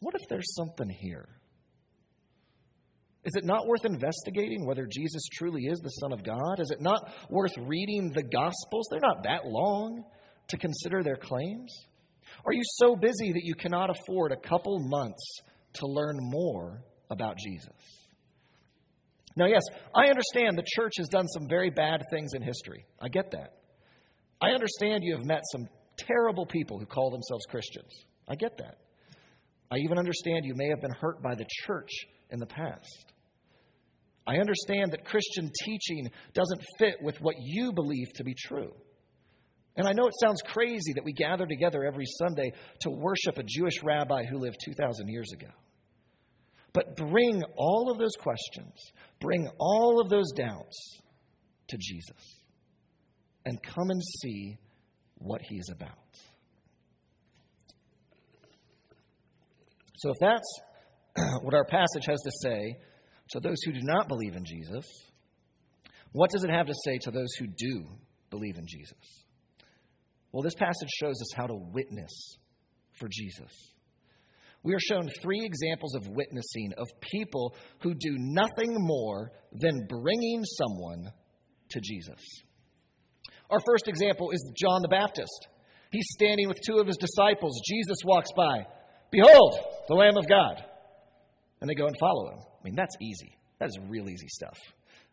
what 0.00 0.14
if 0.14 0.28
there's 0.28 0.54
something 0.54 0.88
here? 0.88 1.28
Is 3.24 3.32
it 3.36 3.44
not 3.44 3.66
worth 3.66 3.84
investigating 3.84 4.64
whether 4.64 4.86
Jesus 4.90 5.22
truly 5.32 5.62
is 5.64 5.80
the 5.80 5.88
Son 5.90 6.12
of 6.12 6.24
God? 6.24 6.60
Is 6.60 6.70
it 6.70 6.80
not 6.80 7.10
worth 7.28 7.56
reading 7.58 8.12
the 8.14 8.22
Gospels? 8.22 8.86
They're 8.90 9.00
not 9.02 9.24
that 9.24 9.44
long 9.44 10.04
to 10.48 10.56
consider 10.56 11.02
their 11.02 11.16
claims. 11.16 11.74
Are 12.46 12.52
you 12.52 12.62
so 12.64 12.96
busy 12.96 13.32
that 13.32 13.44
you 13.44 13.54
cannot 13.54 13.90
afford 13.90 14.32
a 14.32 14.36
couple 14.36 14.78
months 14.78 15.40
to 15.74 15.86
learn 15.86 16.16
more 16.20 16.82
about 17.10 17.36
Jesus? 17.36 17.74
Now, 19.36 19.46
yes, 19.46 19.62
I 19.94 20.08
understand 20.08 20.56
the 20.56 20.64
church 20.66 20.94
has 20.98 21.08
done 21.08 21.28
some 21.28 21.48
very 21.48 21.70
bad 21.70 22.02
things 22.10 22.32
in 22.34 22.42
history. 22.42 22.86
I 23.00 23.08
get 23.08 23.32
that. 23.32 23.57
I 24.40 24.50
understand 24.50 25.02
you 25.02 25.16
have 25.16 25.24
met 25.24 25.42
some 25.52 25.68
terrible 25.96 26.46
people 26.46 26.78
who 26.78 26.86
call 26.86 27.10
themselves 27.10 27.44
Christians. 27.48 27.92
I 28.28 28.36
get 28.36 28.56
that. 28.58 28.78
I 29.70 29.76
even 29.78 29.98
understand 29.98 30.44
you 30.44 30.54
may 30.54 30.68
have 30.68 30.80
been 30.80 30.94
hurt 31.00 31.22
by 31.22 31.34
the 31.34 31.46
church 31.66 31.90
in 32.30 32.38
the 32.38 32.46
past. 32.46 33.12
I 34.26 34.36
understand 34.36 34.92
that 34.92 35.04
Christian 35.04 35.50
teaching 35.64 36.10
doesn't 36.34 36.62
fit 36.78 36.96
with 37.00 37.20
what 37.20 37.36
you 37.40 37.72
believe 37.72 38.12
to 38.16 38.24
be 38.24 38.34
true. 38.34 38.72
And 39.76 39.86
I 39.86 39.92
know 39.92 40.06
it 40.06 40.14
sounds 40.22 40.42
crazy 40.42 40.92
that 40.94 41.04
we 41.04 41.12
gather 41.12 41.46
together 41.46 41.84
every 41.84 42.04
Sunday 42.18 42.52
to 42.80 42.90
worship 42.90 43.38
a 43.38 43.42
Jewish 43.46 43.82
rabbi 43.82 44.24
who 44.24 44.38
lived 44.38 44.58
2,000 44.64 45.08
years 45.08 45.32
ago. 45.32 45.50
But 46.72 46.96
bring 46.96 47.42
all 47.56 47.90
of 47.90 47.98
those 47.98 48.14
questions, 48.18 48.74
bring 49.20 49.48
all 49.58 50.00
of 50.00 50.10
those 50.10 50.30
doubts 50.32 51.00
to 51.68 51.78
Jesus 51.78 52.37
and 53.48 53.62
come 53.62 53.88
and 53.88 54.02
see 54.20 54.58
what 55.16 55.40
he 55.48 55.56
is 55.56 55.70
about. 55.74 55.96
So, 59.96 60.10
if 60.10 60.16
that's 60.20 60.60
what 61.42 61.54
our 61.54 61.64
passage 61.64 62.04
has 62.06 62.20
to 62.20 62.30
say 62.42 62.76
to 63.30 63.40
those 63.40 63.56
who 63.64 63.72
do 63.72 63.80
not 63.82 64.06
believe 64.06 64.36
in 64.36 64.44
Jesus, 64.44 64.84
what 66.12 66.30
does 66.30 66.44
it 66.44 66.50
have 66.50 66.66
to 66.66 66.74
say 66.84 66.98
to 67.02 67.10
those 67.10 67.34
who 67.38 67.46
do 67.46 67.84
believe 68.30 68.58
in 68.58 68.66
Jesus? 68.66 69.24
Well, 70.30 70.42
this 70.42 70.54
passage 70.54 70.90
shows 71.00 71.16
us 71.22 71.32
how 71.34 71.46
to 71.46 71.54
witness 71.72 72.36
for 73.00 73.08
Jesus. 73.10 73.50
We 74.62 74.74
are 74.74 74.80
shown 74.80 75.08
three 75.22 75.42
examples 75.42 75.94
of 75.94 76.06
witnessing 76.08 76.74
of 76.76 76.86
people 77.00 77.56
who 77.80 77.94
do 77.94 78.14
nothing 78.18 78.74
more 78.76 79.32
than 79.52 79.86
bringing 79.88 80.44
someone 80.44 81.10
to 81.70 81.80
Jesus. 81.80 82.20
Our 83.50 83.60
first 83.66 83.88
example 83.88 84.30
is 84.30 84.52
John 84.56 84.82
the 84.82 84.88
Baptist. 84.88 85.48
He's 85.90 86.06
standing 86.10 86.48
with 86.48 86.58
two 86.66 86.78
of 86.78 86.86
his 86.86 86.98
disciples. 86.98 87.60
Jesus 87.66 87.96
walks 88.04 88.30
by. 88.36 88.66
Behold, 89.10 89.58
the 89.88 89.94
Lamb 89.94 90.18
of 90.18 90.28
God. 90.28 90.62
And 91.60 91.68
they 91.68 91.74
go 91.74 91.86
and 91.86 91.96
follow 91.98 92.30
him. 92.30 92.38
I 92.38 92.64
mean, 92.64 92.74
that's 92.76 92.94
easy. 93.00 93.36
That 93.58 93.68
is 93.68 93.78
real 93.88 94.08
easy 94.08 94.28
stuff. 94.28 94.56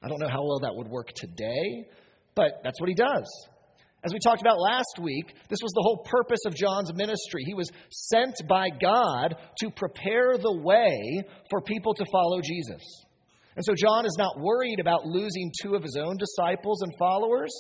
I 0.04 0.10
don't 0.10 0.20
know 0.20 0.30
how 0.30 0.44
well 0.44 0.60
that 0.60 0.76
would 0.76 0.88
work 0.88 1.08
today, 1.16 1.88
but 2.36 2.60
that's 2.64 2.80
what 2.80 2.90
he 2.90 2.96
does. 2.96 3.26
As 4.04 4.14
we 4.14 4.20
talked 4.20 4.42
about 4.42 4.60
last 4.60 5.00
week, 5.02 5.34
this 5.50 5.60
was 5.64 5.72
the 5.74 5.82
whole 5.82 6.06
purpose 6.06 6.42
of 6.46 6.54
John's 6.54 6.94
ministry. 6.94 7.42
He 7.44 7.56
was 7.56 7.72
sent 7.90 8.36
by 8.48 8.70
God 8.70 9.36
to 9.62 9.72
prepare 9.72 10.38
the 10.38 10.62
way 10.62 11.24
for 11.50 11.62
people 11.62 11.96
to 11.96 12.06
follow 12.12 12.40
Jesus. 12.42 12.84
And 13.56 13.66
so 13.66 13.74
John 13.74 14.06
is 14.06 14.16
not 14.20 14.40
worried 14.40 14.80
about 14.80 15.08
losing 15.08 15.52
two 15.60 15.74
of 15.74 15.82
his 15.82 15.98
own 16.00 16.18
disciples 16.18 16.84
and 16.84 16.92
followers. 17.00 17.52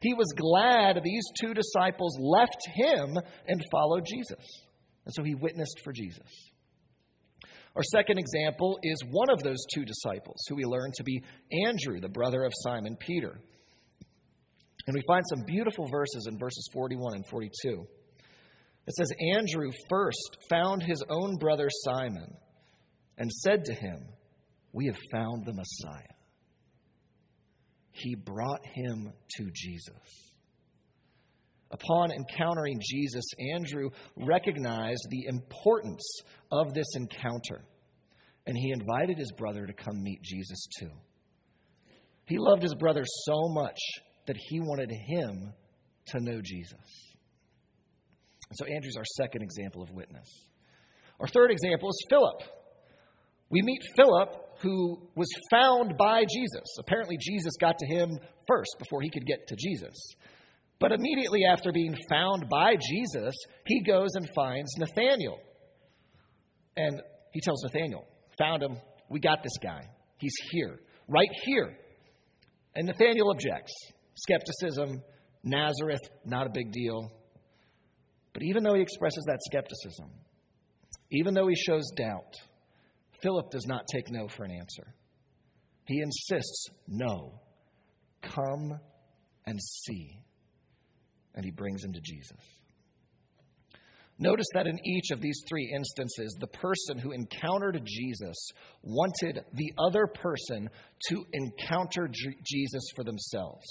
He 0.00 0.14
was 0.14 0.32
glad 0.36 1.00
these 1.02 1.24
two 1.40 1.54
disciples 1.54 2.16
left 2.20 2.68
him 2.74 3.16
and 3.46 3.64
followed 3.70 4.04
Jesus. 4.06 4.44
And 5.04 5.14
so 5.14 5.22
he 5.22 5.34
witnessed 5.34 5.80
for 5.82 5.92
Jesus. 5.92 6.50
Our 7.74 7.82
second 7.82 8.18
example 8.18 8.78
is 8.82 8.98
one 9.10 9.30
of 9.30 9.42
those 9.42 9.64
two 9.72 9.84
disciples, 9.84 10.42
who 10.48 10.56
we 10.56 10.64
learn 10.64 10.90
to 10.96 11.04
be 11.04 11.22
Andrew, 11.66 12.00
the 12.00 12.08
brother 12.08 12.44
of 12.44 12.52
Simon 12.64 12.96
Peter. 12.98 13.40
And 14.86 14.94
we 14.94 15.02
find 15.06 15.24
some 15.28 15.44
beautiful 15.46 15.86
verses 15.90 16.26
in 16.30 16.38
verses 16.38 16.66
41 16.72 17.14
and 17.14 17.26
42. 17.26 17.86
It 18.86 18.94
says, 18.94 19.12
Andrew 19.36 19.70
first 19.90 20.38
found 20.48 20.82
his 20.82 21.04
own 21.10 21.36
brother 21.36 21.68
Simon 21.84 22.34
and 23.18 23.30
said 23.30 23.64
to 23.66 23.74
him, 23.74 24.08
We 24.72 24.86
have 24.86 24.96
found 25.12 25.44
the 25.44 25.52
Messiah. 25.52 26.17
He 27.92 28.14
brought 28.14 28.64
him 28.64 29.12
to 29.36 29.50
Jesus. 29.52 30.28
Upon 31.70 32.10
encountering 32.10 32.80
Jesus, 32.80 33.24
Andrew 33.54 33.90
recognized 34.16 35.06
the 35.10 35.26
importance 35.26 36.02
of 36.50 36.72
this 36.72 36.86
encounter, 36.94 37.64
and 38.46 38.56
he 38.56 38.70
invited 38.70 39.18
his 39.18 39.32
brother 39.36 39.66
to 39.66 39.72
come 39.72 40.02
meet 40.02 40.22
Jesus 40.22 40.66
too. 40.78 40.90
He 42.24 42.38
loved 42.38 42.62
his 42.62 42.74
brother 42.74 43.04
so 43.26 43.48
much 43.48 43.78
that 44.26 44.36
he 44.36 44.60
wanted 44.60 44.90
him 44.90 45.52
to 46.08 46.20
know 46.20 46.40
Jesus. 46.42 46.78
so, 48.52 48.64
Andrew's 48.64 48.96
our 48.96 49.04
second 49.16 49.42
example 49.42 49.82
of 49.82 49.90
witness. 49.90 50.28
Our 51.20 51.26
third 51.28 51.50
example 51.50 51.90
is 51.90 52.06
Philip. 52.08 52.42
We 53.50 53.60
meet 53.62 53.80
Philip, 53.96 54.47
who 54.60 54.98
was 55.14 55.28
found 55.50 55.96
by 55.96 56.24
Jesus. 56.24 56.76
Apparently, 56.78 57.16
Jesus 57.20 57.52
got 57.60 57.78
to 57.78 57.86
him 57.86 58.18
first 58.46 58.76
before 58.78 59.00
he 59.00 59.10
could 59.10 59.26
get 59.26 59.46
to 59.48 59.56
Jesus. 59.56 59.94
But 60.80 60.92
immediately 60.92 61.44
after 61.44 61.72
being 61.72 61.96
found 62.08 62.48
by 62.48 62.76
Jesus, 62.76 63.34
he 63.66 63.82
goes 63.82 64.10
and 64.14 64.28
finds 64.34 64.70
Nathanael. 64.78 65.38
And 66.76 67.02
he 67.32 67.40
tells 67.40 67.62
Nathanael, 67.64 68.04
Found 68.38 68.62
him. 68.62 68.78
We 69.10 69.18
got 69.18 69.42
this 69.42 69.56
guy. 69.60 69.80
He's 70.18 70.34
here, 70.52 70.78
right 71.08 71.30
here. 71.44 71.76
And 72.76 72.86
Nathanael 72.86 73.30
objects. 73.30 73.72
Skepticism, 74.14 75.02
Nazareth, 75.42 76.00
not 76.24 76.46
a 76.46 76.50
big 76.50 76.70
deal. 76.70 77.10
But 78.32 78.42
even 78.44 78.62
though 78.62 78.74
he 78.74 78.82
expresses 78.82 79.24
that 79.26 79.40
skepticism, 79.46 80.10
even 81.10 81.34
though 81.34 81.48
he 81.48 81.56
shows 81.56 81.90
doubt, 81.96 82.34
Philip 83.22 83.50
does 83.50 83.66
not 83.66 83.86
take 83.92 84.10
no 84.10 84.28
for 84.28 84.44
an 84.44 84.50
answer. 84.50 84.94
He 85.84 86.00
insists, 86.00 86.68
No, 86.86 87.40
come 88.22 88.78
and 89.46 89.58
see 89.60 90.22
and 91.38 91.44
he 91.44 91.52
brings 91.52 91.84
him 91.84 91.92
to 91.92 92.00
Jesus. 92.00 92.36
Notice 94.18 94.48
that 94.54 94.66
in 94.66 94.76
each 94.84 95.12
of 95.12 95.20
these 95.20 95.40
three 95.48 95.72
instances, 95.72 96.36
the 96.40 96.48
person 96.48 96.98
who 96.98 97.12
encountered 97.12 97.80
Jesus 97.86 98.36
wanted 98.82 99.44
the 99.52 99.72
other 99.78 100.08
person 100.08 100.68
to 101.08 101.24
encounter 101.32 102.08
J- 102.08 102.36
Jesus 102.44 102.82
for 102.96 103.04
themselves. 103.04 103.64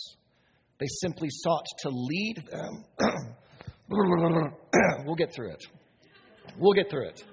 They 0.79 0.85
simply 1.01 1.27
sought 1.29 1.65
to 1.79 1.89
lead 1.89 2.35
them. 2.49 2.85
we'll 5.05 5.15
get 5.15 5.33
through 5.35 5.51
it. 5.51 5.65
We'll 6.57 6.73
get 6.73 6.89
through 6.89 7.09
it. 7.09 7.25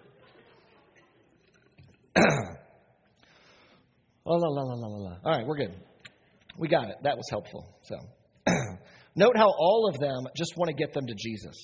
La, 2.16 2.25
la, 4.25 4.49
la, 4.49 4.75
la, 4.75 4.87
la. 4.87 5.16
All 5.25 5.33
right, 5.33 5.47
we're 5.47 5.56
good. 5.56 5.75
We 6.59 6.68
got 6.68 6.88
it. 6.88 6.97
That 7.02 7.16
was 7.16 7.26
helpful. 7.30 7.66
So. 7.83 7.97
Note 9.16 9.37
how 9.37 9.47
all 9.47 9.88
of 9.92 10.00
them 10.00 10.25
just 10.37 10.56
want 10.56 10.68
to 10.68 10.75
get 10.75 10.92
them 10.92 11.06
to 11.06 11.14
Jesus. 11.16 11.56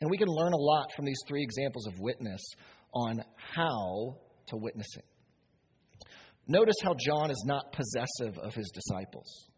And 0.00 0.10
we 0.10 0.18
can 0.18 0.28
learn 0.28 0.52
a 0.52 0.58
lot 0.58 0.92
from 0.94 1.04
these 1.04 1.20
three 1.26 1.42
examples 1.42 1.86
of 1.86 1.98
witness 1.98 2.42
on 2.94 3.22
how 3.36 4.16
to 4.48 4.56
witness 4.56 4.88
it. 4.96 5.04
Notice 6.46 6.76
how 6.82 6.94
John 6.98 7.30
is 7.30 7.42
not 7.46 7.72
possessive 7.72 8.38
of 8.38 8.54
his 8.54 8.70
disciples. 8.74 9.48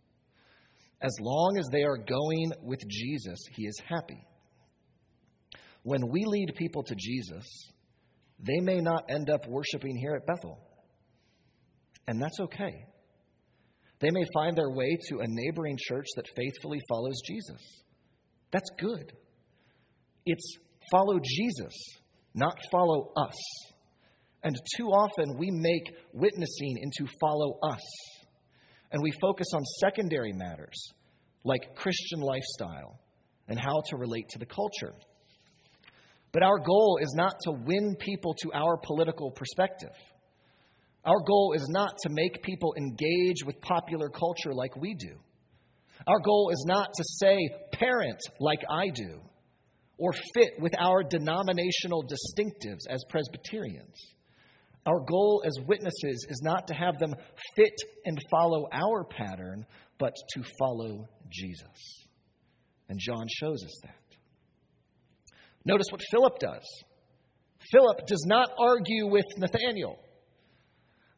As 1.00 1.12
long 1.20 1.56
as 1.58 1.66
they 1.72 1.82
are 1.82 1.96
going 1.96 2.52
with 2.62 2.80
Jesus, 2.88 3.38
he 3.52 3.64
is 3.64 3.80
happy. 3.88 4.22
When 5.82 6.08
we 6.08 6.24
lead 6.26 6.54
people 6.56 6.82
to 6.84 6.94
Jesus, 6.94 7.44
they 8.40 8.60
may 8.60 8.80
not 8.80 9.04
end 9.08 9.30
up 9.30 9.46
worshiping 9.48 9.96
here 9.96 10.14
at 10.14 10.26
Bethel. 10.26 10.58
And 12.06 12.20
that's 12.20 12.40
okay. 12.40 12.86
They 14.00 14.10
may 14.10 14.24
find 14.34 14.56
their 14.56 14.70
way 14.70 14.98
to 15.08 15.20
a 15.20 15.26
neighboring 15.26 15.78
church 15.80 16.06
that 16.16 16.26
faithfully 16.36 16.80
follows 16.88 17.20
Jesus. 17.26 17.60
That's 18.50 18.68
good. 18.78 19.12
It's 20.26 20.58
follow 20.90 21.18
Jesus 21.22 21.72
not 22.34 22.58
follow 22.70 23.12
us. 23.16 23.34
And 24.42 24.54
too 24.76 24.88
often 24.88 25.38
we 25.38 25.50
make 25.50 25.94
witnessing 26.12 26.78
into 26.82 27.10
follow 27.20 27.58
us. 27.62 27.80
And 28.92 29.02
we 29.02 29.12
focus 29.20 29.46
on 29.54 29.62
secondary 29.80 30.32
matters 30.32 30.92
like 31.44 31.74
Christian 31.76 32.20
lifestyle 32.20 33.00
and 33.48 33.58
how 33.58 33.82
to 33.88 33.96
relate 33.96 34.28
to 34.30 34.38
the 34.38 34.46
culture. 34.46 34.94
But 36.34 36.42
our 36.42 36.58
goal 36.58 36.98
is 37.00 37.14
not 37.16 37.36
to 37.44 37.52
win 37.52 37.94
people 37.96 38.34
to 38.42 38.52
our 38.52 38.76
political 38.76 39.30
perspective. 39.30 39.94
Our 41.04 41.20
goal 41.24 41.52
is 41.54 41.64
not 41.70 41.96
to 42.02 42.08
make 42.10 42.42
people 42.42 42.74
engage 42.76 43.44
with 43.46 43.60
popular 43.60 44.08
culture 44.08 44.52
like 44.52 44.74
we 44.74 44.94
do. 44.94 45.14
Our 46.08 46.18
goal 46.18 46.50
is 46.52 46.64
not 46.66 46.88
to 46.92 47.04
say, 47.20 47.38
parent 47.72 48.18
like 48.40 48.62
I 48.68 48.88
do, 48.88 49.20
or 49.96 50.12
fit 50.34 50.54
with 50.58 50.74
our 50.76 51.04
denominational 51.04 52.02
distinctives 52.02 52.90
as 52.90 53.04
Presbyterians. 53.08 53.96
Our 54.86 55.00
goal 55.08 55.44
as 55.46 55.54
witnesses 55.68 56.26
is 56.28 56.40
not 56.42 56.66
to 56.66 56.74
have 56.74 56.98
them 56.98 57.14
fit 57.54 57.74
and 58.06 58.18
follow 58.28 58.66
our 58.72 59.04
pattern, 59.04 59.64
but 60.00 60.12
to 60.34 60.42
follow 60.58 61.06
Jesus. 61.30 62.06
And 62.88 62.98
John 63.00 63.26
shows 63.40 63.62
us 63.64 63.80
that. 63.84 64.03
Notice 65.64 65.86
what 65.90 66.02
Philip 66.10 66.38
does. 66.38 66.64
Philip 67.70 68.06
does 68.06 68.24
not 68.26 68.50
argue 68.58 69.06
with 69.06 69.24
Nathanael. 69.38 69.98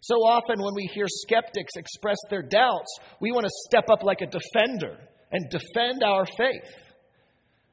So 0.00 0.14
often, 0.16 0.62
when 0.62 0.74
we 0.74 0.88
hear 0.94 1.06
skeptics 1.08 1.72
express 1.76 2.18
their 2.30 2.42
doubts, 2.42 2.96
we 3.20 3.32
want 3.32 3.44
to 3.44 3.50
step 3.66 3.88
up 3.90 4.04
like 4.04 4.20
a 4.20 4.26
defender 4.26 4.96
and 5.32 5.50
defend 5.50 6.04
our 6.04 6.24
faith. 6.38 6.86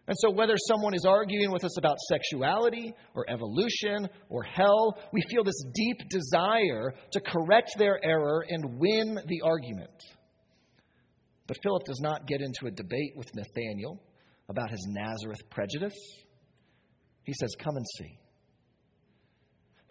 And 0.08 0.18
so, 0.20 0.32
whether 0.32 0.56
someone 0.68 0.94
is 0.94 1.06
arguing 1.06 1.52
with 1.52 1.64
us 1.64 1.78
about 1.78 1.98
sexuality 2.10 2.94
or 3.14 3.30
evolution 3.30 4.10
or 4.30 4.44
hell, 4.44 4.98
we 5.14 5.22
feel 5.30 5.44
this 5.44 5.64
deep 5.74 6.10
desire 6.10 6.94
to 7.12 7.22
correct 7.22 7.72
their 7.78 8.04
error 8.04 8.44
and 8.50 8.80
win 8.80 9.20
the 9.28 9.42
argument. 9.42 10.04
But 11.48 11.58
Philip 11.62 11.84
does 11.86 12.02
not 12.02 12.28
get 12.28 12.42
into 12.42 12.66
a 12.66 12.72
debate 12.72 13.14
with 13.16 13.28
Nathanael 13.36 14.02
about 14.50 14.72
his 14.72 14.86
Nazareth 14.90 15.50
prejudice. 15.50 15.96
He 17.24 17.34
says, 17.34 17.56
Come 17.60 17.78
and 17.78 17.86
see. 17.98 18.20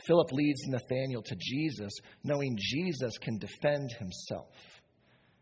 Philip 0.06 0.32
leads 0.32 0.66
Nathanael 0.66 1.22
to 1.22 1.36
Jesus, 1.38 1.92
knowing 2.24 2.56
Jesus 2.58 3.16
can 3.18 3.38
defend 3.38 3.90
himself. 3.98 4.54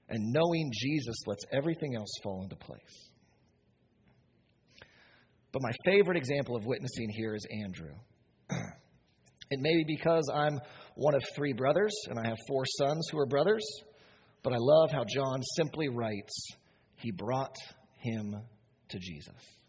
And 0.08 0.32
knowing 0.32 0.70
Jesus 0.72 1.16
lets 1.26 1.44
everything 1.52 1.94
else 1.94 2.10
fall 2.22 2.42
into 2.42 2.56
place. 2.56 3.10
But 5.52 5.62
my 5.62 5.72
favorite 5.84 6.16
example 6.16 6.56
of 6.56 6.64
witnessing 6.64 7.08
here 7.10 7.34
is 7.34 7.46
Andrew. 7.64 7.94
it 8.50 9.60
may 9.60 9.76
be 9.76 9.84
because 9.86 10.28
I'm 10.32 10.58
one 10.94 11.14
of 11.14 11.22
three 11.34 11.52
brothers 11.52 11.92
and 12.08 12.18
I 12.18 12.28
have 12.28 12.38
four 12.48 12.64
sons 12.78 13.08
who 13.10 13.18
are 13.18 13.26
brothers, 13.26 13.64
but 14.42 14.52
I 14.52 14.56
love 14.58 14.90
how 14.90 15.04
John 15.04 15.42
simply 15.56 15.88
writes, 15.88 16.48
He 16.96 17.10
brought 17.12 17.56
him 17.98 18.36
to 18.88 18.98
Jesus. 18.98 19.59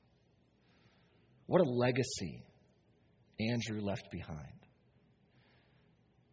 What 1.51 1.67
a 1.67 1.69
legacy 1.69 2.45
Andrew 3.37 3.81
left 3.81 4.09
behind. 4.09 4.55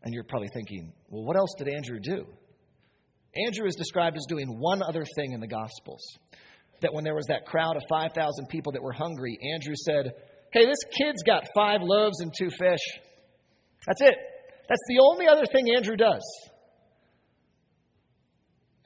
And 0.04 0.14
you're 0.14 0.22
probably 0.22 0.46
thinking, 0.54 0.92
well, 1.08 1.24
what 1.24 1.36
else 1.36 1.50
did 1.58 1.66
Andrew 1.66 1.98
do? 1.98 2.24
Andrew 3.44 3.66
is 3.66 3.74
described 3.74 4.16
as 4.16 4.24
doing 4.28 4.60
one 4.60 4.80
other 4.80 5.04
thing 5.16 5.32
in 5.32 5.40
the 5.40 5.48
Gospels. 5.48 6.04
That 6.82 6.94
when 6.94 7.02
there 7.02 7.16
was 7.16 7.26
that 7.26 7.46
crowd 7.46 7.74
of 7.74 7.82
5,000 7.88 8.46
people 8.48 8.70
that 8.70 8.82
were 8.82 8.92
hungry, 8.92 9.36
Andrew 9.54 9.74
said, 9.74 10.12
Hey, 10.52 10.66
this 10.66 10.78
kid's 10.96 11.24
got 11.26 11.48
five 11.52 11.80
loaves 11.82 12.20
and 12.20 12.32
two 12.38 12.50
fish. 12.50 13.00
That's 13.88 14.02
it. 14.02 14.14
That's 14.68 14.84
the 14.86 15.00
only 15.02 15.26
other 15.26 15.46
thing 15.46 15.66
Andrew 15.74 15.96
does. 15.96 16.22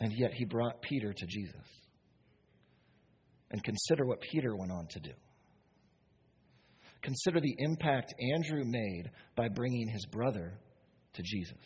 And 0.01 0.15
yet 0.17 0.33
he 0.33 0.47
brought 0.47 0.81
Peter 0.81 1.13
to 1.13 1.27
Jesus. 1.27 1.67
And 3.51 3.63
consider 3.63 4.07
what 4.07 4.23
Peter 4.23 4.57
went 4.57 4.73
on 4.73 4.87
to 4.93 5.01
do. 5.01 5.13
Consider 7.03 7.41
the 7.41 7.57
impact 7.59 8.15
Andrew 8.35 8.65
made 8.65 9.11
by 9.37 9.49
bringing 9.49 9.89
his 9.89 10.07
brother 10.07 10.55
to 11.15 11.23
Jesus. 11.23 11.59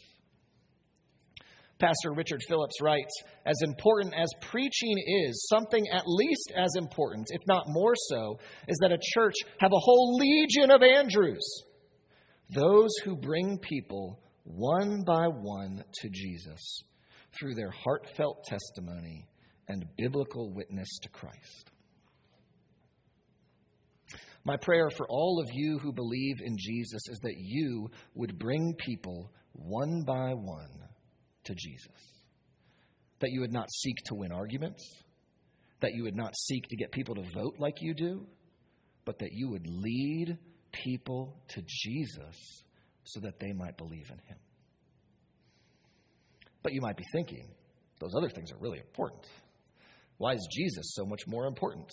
Pastor 1.78 2.12
Richard 2.14 2.40
Phillips 2.48 2.80
writes 2.80 3.12
As 3.44 3.60
important 3.62 4.14
as 4.14 4.28
preaching 4.40 4.96
is, 5.26 5.46
something 5.48 5.84
at 5.92 6.04
least 6.06 6.52
as 6.56 6.74
important, 6.76 7.26
if 7.30 7.42
not 7.46 7.64
more 7.68 7.94
so, 8.08 8.38
is 8.66 8.78
that 8.80 8.92
a 8.92 8.98
church 9.14 9.34
have 9.58 9.72
a 9.72 9.78
whole 9.78 10.16
legion 10.16 10.70
of 10.70 10.82
Andrews. 10.82 11.46
Those 12.48 12.90
who 13.04 13.16
bring 13.16 13.58
people 13.58 14.20
one 14.44 15.02
by 15.04 15.26
one 15.28 15.84
to 16.00 16.08
Jesus 16.08 16.82
through 17.38 17.54
their 17.54 17.72
heartfelt 17.84 18.44
testimony 18.44 19.28
and 19.68 19.84
biblical 19.98 20.52
witness 20.54 20.88
to 21.02 21.08
Christ. 21.10 21.70
My 24.46 24.56
prayer 24.56 24.90
for 24.96 25.08
all 25.08 25.40
of 25.40 25.48
you 25.52 25.80
who 25.80 25.92
believe 25.92 26.36
in 26.40 26.56
Jesus 26.56 27.08
is 27.08 27.18
that 27.24 27.34
you 27.36 27.90
would 28.14 28.38
bring 28.38 28.76
people 28.78 29.32
one 29.52 30.04
by 30.06 30.34
one 30.34 30.70
to 31.42 31.54
Jesus. 31.56 31.90
That 33.18 33.32
you 33.32 33.40
would 33.40 33.52
not 33.52 33.68
seek 33.72 33.96
to 34.04 34.14
win 34.14 34.30
arguments, 34.30 34.84
that 35.80 35.94
you 35.94 36.04
would 36.04 36.14
not 36.14 36.32
seek 36.36 36.68
to 36.68 36.76
get 36.76 36.92
people 36.92 37.16
to 37.16 37.24
vote 37.34 37.56
like 37.58 37.78
you 37.80 37.92
do, 37.92 38.24
but 39.04 39.18
that 39.18 39.32
you 39.32 39.48
would 39.48 39.66
lead 39.66 40.38
people 40.70 41.36
to 41.48 41.62
Jesus 41.66 42.62
so 43.02 43.18
that 43.18 43.40
they 43.40 43.52
might 43.52 43.76
believe 43.76 44.06
in 44.10 44.18
him. 44.28 44.38
But 46.62 46.72
you 46.72 46.80
might 46.80 46.96
be 46.96 47.04
thinking, 47.10 47.48
those 47.98 48.14
other 48.16 48.28
things 48.28 48.52
are 48.52 48.58
really 48.60 48.78
important. 48.78 49.26
Why 50.18 50.34
is 50.34 50.48
Jesus 50.52 50.94
so 50.94 51.04
much 51.04 51.26
more 51.26 51.46
important? 51.46 51.90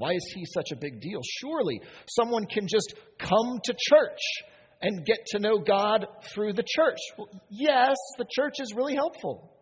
Why 0.00 0.14
is 0.14 0.32
he 0.34 0.46
such 0.46 0.72
a 0.72 0.76
big 0.76 1.02
deal? 1.02 1.20
Surely 1.42 1.82
someone 2.08 2.46
can 2.46 2.66
just 2.66 2.94
come 3.18 3.60
to 3.64 3.74
church 3.78 4.20
and 4.80 5.04
get 5.04 5.26
to 5.26 5.38
know 5.38 5.58
God 5.58 6.06
through 6.32 6.54
the 6.54 6.64
church. 6.66 6.96
Well, 7.18 7.28
yes, 7.50 7.96
the 8.16 8.24
church 8.34 8.54
is 8.60 8.72
really 8.74 8.94
helpful. 8.94 9.52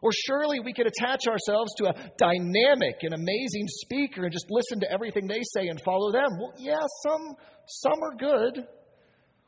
Or 0.00 0.10
surely 0.12 0.60
we 0.60 0.72
could 0.72 0.86
attach 0.86 1.26
ourselves 1.26 1.74
to 1.78 1.86
a 1.86 1.94
dynamic 2.18 2.98
and 3.02 3.14
amazing 3.14 3.66
speaker 3.66 4.22
and 4.22 4.32
just 4.32 4.46
listen 4.48 4.78
to 4.78 4.92
everything 4.92 5.26
they 5.26 5.42
say 5.42 5.66
and 5.66 5.80
follow 5.84 6.12
them. 6.12 6.28
Well, 6.38 6.54
yeah, 6.56 6.86
some, 7.02 7.34
some 7.66 8.00
are 8.00 8.16
good. 8.16 8.68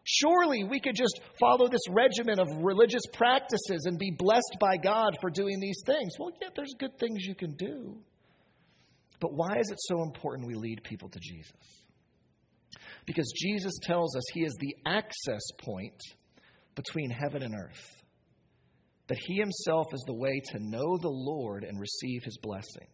Surely 0.02 0.64
we 0.64 0.80
could 0.80 0.96
just 0.96 1.20
follow 1.38 1.68
this 1.68 1.86
regimen 1.88 2.40
of 2.40 2.48
religious 2.64 3.02
practices 3.12 3.84
and 3.84 3.96
be 3.96 4.10
blessed 4.18 4.56
by 4.58 4.76
God 4.76 5.16
for 5.20 5.30
doing 5.30 5.60
these 5.60 5.82
things. 5.86 6.14
Well, 6.18 6.32
yeah, 6.42 6.48
there's 6.56 6.74
good 6.80 6.98
things 6.98 7.24
you 7.24 7.36
can 7.36 7.54
do. 7.54 7.98
But 9.20 9.32
why 9.32 9.56
is 9.58 9.70
it 9.70 9.78
so 9.80 10.02
important 10.02 10.46
we 10.46 10.54
lead 10.54 10.82
people 10.82 11.08
to 11.08 11.18
Jesus? 11.20 11.52
Because 13.06 13.32
Jesus 13.36 13.72
tells 13.82 14.16
us 14.16 14.24
he 14.32 14.44
is 14.44 14.56
the 14.58 14.74
access 14.84 15.42
point 15.60 15.98
between 16.74 17.10
heaven 17.10 17.42
and 17.42 17.54
earth. 17.54 18.02
That 19.08 19.18
he 19.26 19.36
himself 19.36 19.86
is 19.92 20.02
the 20.06 20.14
way 20.14 20.40
to 20.52 20.58
know 20.58 20.98
the 20.98 21.08
Lord 21.08 21.62
and 21.64 21.78
receive 21.78 22.22
his 22.24 22.38
blessing. 22.42 22.88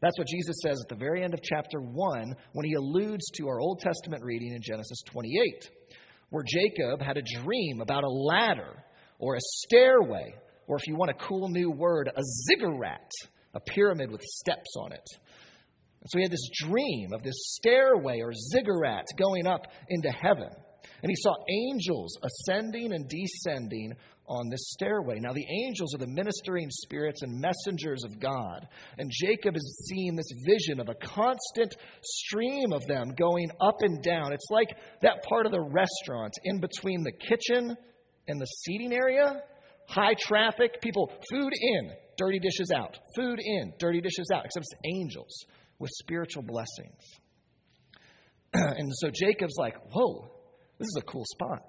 That's 0.00 0.18
what 0.18 0.28
Jesus 0.28 0.56
says 0.62 0.80
at 0.80 0.88
the 0.88 1.04
very 1.04 1.22
end 1.22 1.34
of 1.34 1.40
chapter 1.42 1.80
1 1.80 2.34
when 2.52 2.66
he 2.66 2.74
alludes 2.74 3.24
to 3.36 3.46
our 3.48 3.60
Old 3.60 3.80
Testament 3.80 4.24
reading 4.24 4.52
in 4.52 4.60
Genesis 4.60 4.98
28, 5.10 5.70
where 6.30 6.44
Jacob 6.44 7.00
had 7.00 7.16
a 7.16 7.42
dream 7.42 7.80
about 7.80 8.04
a 8.04 8.08
ladder 8.08 8.82
or 9.18 9.36
a 9.36 9.40
stairway, 9.40 10.34
or 10.66 10.76
if 10.76 10.86
you 10.88 10.96
want 10.96 11.12
a 11.12 11.24
cool 11.24 11.48
new 11.48 11.70
word, 11.70 12.08
a 12.08 12.22
ziggurat, 12.48 13.10
a 13.54 13.60
pyramid 13.60 14.10
with 14.10 14.22
steps 14.22 14.74
on 14.80 14.92
it. 14.92 15.08
And 16.02 16.10
so 16.10 16.18
he 16.18 16.24
had 16.24 16.32
this 16.32 16.50
dream 16.52 17.12
of 17.12 17.22
this 17.22 17.54
stairway 17.54 18.20
or 18.20 18.32
ziggurat 18.32 19.06
going 19.16 19.46
up 19.46 19.66
into 19.88 20.10
heaven. 20.10 20.48
And 21.02 21.10
he 21.10 21.16
saw 21.16 21.34
angels 21.48 22.18
ascending 22.22 22.92
and 22.92 23.08
descending 23.08 23.94
on 24.26 24.48
this 24.50 24.70
stairway. 24.72 25.18
Now, 25.20 25.32
the 25.32 25.46
angels 25.64 25.94
are 25.94 25.98
the 25.98 26.08
ministering 26.08 26.68
spirits 26.70 27.22
and 27.22 27.40
messengers 27.40 28.02
of 28.04 28.18
God. 28.18 28.66
And 28.98 29.12
Jacob 29.12 29.56
is 29.56 29.86
seeing 29.88 30.16
this 30.16 30.30
vision 30.44 30.80
of 30.80 30.88
a 30.88 30.94
constant 30.94 31.76
stream 32.02 32.72
of 32.72 32.84
them 32.86 33.14
going 33.16 33.50
up 33.60 33.76
and 33.80 34.02
down. 34.02 34.32
It's 34.32 34.50
like 34.50 34.76
that 35.02 35.22
part 35.28 35.46
of 35.46 35.52
the 35.52 35.60
restaurant 35.60 36.32
in 36.44 36.60
between 36.60 37.04
the 37.04 37.12
kitchen 37.12 37.76
and 38.26 38.40
the 38.40 38.46
seating 38.46 38.92
area. 38.92 39.42
High 39.88 40.14
traffic, 40.14 40.80
people, 40.80 41.12
food 41.30 41.52
in, 41.60 41.90
dirty 42.16 42.38
dishes 42.38 42.72
out. 42.74 42.98
Food 43.16 43.38
in, 43.40 43.72
dirty 43.78 44.00
dishes 44.00 44.30
out, 44.32 44.44
except 44.46 44.66
it's 44.70 44.96
angels 44.96 45.46
with 45.82 45.90
spiritual 45.90 46.44
blessings. 46.44 47.02
and 48.54 48.90
so 48.94 49.10
Jacob's 49.12 49.56
like, 49.58 49.74
whoa, 49.92 50.30
this 50.78 50.86
is 50.86 50.96
a 51.00 51.02
cool 51.02 51.24
spot. 51.32 51.68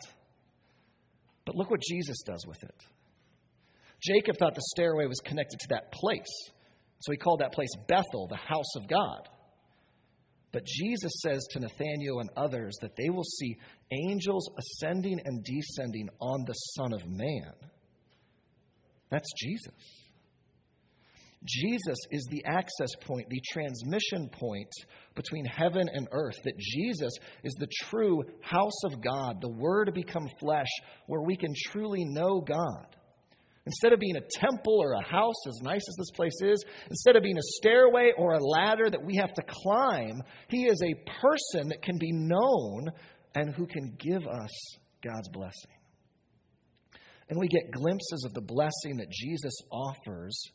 But 1.46 1.56
look 1.56 1.72
what 1.72 1.82
Jesus 1.82 2.22
does 2.24 2.46
with 2.48 2.62
it. 2.64 2.76
Jacob 4.02 4.38
thought 4.38 4.54
the 4.54 4.62
stairway 4.76 5.08
was 5.08 5.20
connected 5.26 5.60
to 5.62 5.68
that 5.72 5.92
place. 5.92 6.52
So 7.00 7.12
he 7.12 7.18
called 7.18 7.40
that 7.40 7.54
place 7.54 7.72
Bethel, 7.88 8.28
the 8.28 8.38
house 8.38 8.76
of 8.76 8.88
God. 8.88 9.28
But 10.52 10.66
Jesus 10.66 11.12
says 11.22 11.48
to 11.52 11.60
Nathanael 11.60 12.20
and 12.20 12.30
others 12.38 12.76
that 12.82 12.96
they 12.96 13.10
will 13.10 13.24
see 13.24 13.58
angels 13.92 14.48
ascending 14.60 15.22
and 15.26 15.44
descending 15.44 16.10
on 16.22 16.46
the 16.46 16.54
Son 16.54 16.94
of 16.94 17.02
Man. 17.08 17.54
That's 19.10 19.32
Jesus. 19.36 20.03
Jesus 21.46 21.98
is 22.12 22.26
the 22.32 22.44
access 22.46 22.90
point, 23.02 23.28
the 23.30 23.42
transmission 23.52 24.30
point 24.30 24.72
between 25.16 25.46
heaven 25.46 25.88
and 25.94 26.08
earth. 26.12 26.38
That 26.46 26.58
Jesus 26.58 27.12
is 27.44 27.54
the 27.60 27.68
true 27.84 28.24
house 28.42 28.84
of 28.86 29.02
God, 29.02 29.42
the 29.42 29.52
Word 29.52 29.92
become 29.94 30.28
flesh, 30.40 30.70
where 31.08 31.22
we 31.22 31.36
can 31.36 31.54
truly 31.72 32.06
know 32.06 32.40
God. 32.40 32.96
Instead 33.66 33.94
of 33.94 34.00
being 34.00 34.18
a 34.18 34.40
temple 34.40 34.78
or 34.82 34.94
a 34.94 35.04
house, 35.04 35.48
as 35.48 35.62
nice 35.62 35.84
as 35.88 35.96
this 35.98 36.12
place 36.16 36.38
is, 36.42 36.66
instead 36.90 37.16
of 37.16 37.24
being 37.24 37.38
a 37.38 37.52
stairway 37.58 38.12
or 38.18 38.34
a 38.34 38.44
ladder 38.44 38.90
that 38.90 39.06
we 39.06 39.16
have 39.16 39.34
to 39.34 39.44
climb, 39.48 40.22
He 40.50 40.66
is 40.66 40.82
a 40.82 41.12
person 41.22 41.70
that 41.70 41.82
can 41.82 41.98
be 41.98 42.12
known 42.12 42.92
and 43.36 43.54
who 43.56 43.66
can 43.66 43.96
give 43.98 44.28
us 44.28 44.78
God's 45.02 45.30
blessing. 45.30 45.72
And 47.30 47.40
we 47.40 47.48
get 47.48 47.72
glimpses 47.72 48.26
of 48.26 48.34
the 48.34 48.42
blessing 48.42 48.98
that 48.98 49.10
Jesus 49.10 49.54
offers 49.72 50.52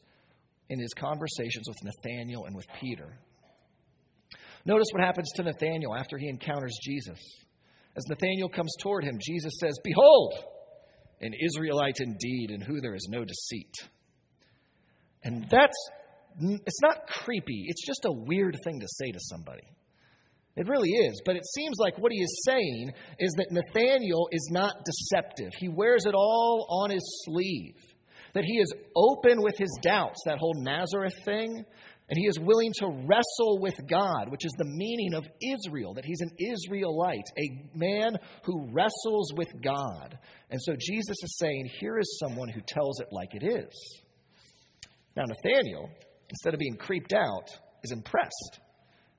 in 0.68 0.78
his 0.78 0.92
conversations 0.94 1.66
with 1.68 1.76
Nathanael 1.82 2.44
and 2.44 2.54
with 2.54 2.66
Peter. 2.80 3.18
Notice 4.64 4.88
what 4.92 5.02
happens 5.02 5.30
to 5.36 5.42
Nathanael 5.42 5.94
after 5.94 6.18
he 6.18 6.28
encounters 6.28 6.76
Jesus. 6.82 7.18
As 7.96 8.04
Nathanael 8.08 8.48
comes 8.48 8.74
toward 8.80 9.04
him, 9.04 9.18
Jesus 9.20 9.54
says, 9.60 9.78
Behold, 9.82 10.34
an 11.20 11.32
Israelite 11.34 12.00
indeed, 12.00 12.50
in 12.50 12.60
who 12.60 12.80
there 12.80 12.94
is 12.94 13.08
no 13.10 13.24
deceit. 13.24 13.74
And 15.24 15.46
that's, 15.50 15.90
it's 16.40 16.82
not 16.82 17.06
creepy, 17.08 17.64
it's 17.66 17.86
just 17.86 18.04
a 18.04 18.12
weird 18.12 18.56
thing 18.64 18.80
to 18.80 18.86
say 18.88 19.10
to 19.10 19.18
somebody. 19.20 19.66
It 20.56 20.68
really 20.68 20.90
is. 20.90 21.22
But 21.24 21.36
it 21.36 21.46
seems 21.54 21.76
like 21.78 21.98
what 21.98 22.12
he 22.12 22.20
is 22.20 22.42
saying 22.44 22.92
is 23.20 23.32
that 23.36 23.52
Nathanael 23.52 24.28
is 24.32 24.48
not 24.50 24.84
deceptive. 24.84 25.52
He 25.56 25.68
wears 25.68 26.04
it 26.04 26.14
all 26.14 26.66
on 26.82 26.90
his 26.90 27.22
sleeve. 27.24 27.76
That 28.34 28.44
he 28.44 28.58
is 28.58 28.72
open 28.94 29.42
with 29.42 29.56
his 29.56 29.70
doubts, 29.82 30.20
that 30.26 30.38
whole 30.38 30.54
Nazareth 30.56 31.14
thing. 31.24 31.64
And 32.10 32.16
he 32.16 32.26
is 32.26 32.38
willing 32.40 32.72
to 32.78 32.86
wrestle 32.86 33.60
with 33.60 33.74
God, 33.86 34.30
which 34.30 34.46
is 34.46 34.52
the 34.56 34.64
meaning 34.64 35.12
of 35.12 35.28
Israel, 35.42 35.92
that 35.94 36.06
he's 36.06 36.22
an 36.22 36.30
Israelite, 36.38 37.26
a 37.38 37.76
man 37.76 38.16
who 38.44 38.68
wrestles 38.72 39.34
with 39.36 39.48
God. 39.62 40.18
And 40.50 40.58
so 40.62 40.72
Jesus 40.78 41.16
is 41.22 41.36
saying, 41.38 41.68
here 41.78 41.98
is 41.98 42.18
someone 42.18 42.48
who 42.48 42.62
tells 42.66 43.00
it 43.00 43.08
like 43.12 43.34
it 43.34 43.44
is. 43.44 44.00
Now, 45.16 45.24
Nathanael, 45.26 45.90
instead 46.30 46.54
of 46.54 46.60
being 46.60 46.76
creeped 46.76 47.12
out, 47.12 47.50
is 47.82 47.92
impressed 47.92 48.60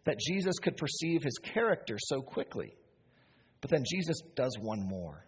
that 0.06 0.18
Jesus 0.20 0.56
could 0.60 0.76
perceive 0.76 1.22
his 1.22 1.38
character 1.54 1.98
so 2.00 2.22
quickly. 2.22 2.74
But 3.62 3.70
then 3.70 3.84
Jesus 3.86 4.18
does 4.36 4.56
one 4.62 4.80
more, 4.88 5.26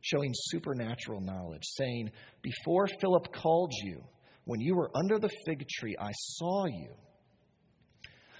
showing 0.00 0.32
supernatural 0.34 1.20
knowledge, 1.20 1.62
saying, 1.64 2.10
Before 2.42 2.86
Philip 3.00 3.32
called 3.32 3.72
you, 3.84 4.02
when 4.44 4.60
you 4.60 4.74
were 4.74 4.90
under 4.94 5.18
the 5.18 5.30
fig 5.46 5.66
tree, 5.68 5.96
I 6.00 6.10
saw 6.12 6.66
you. 6.66 6.90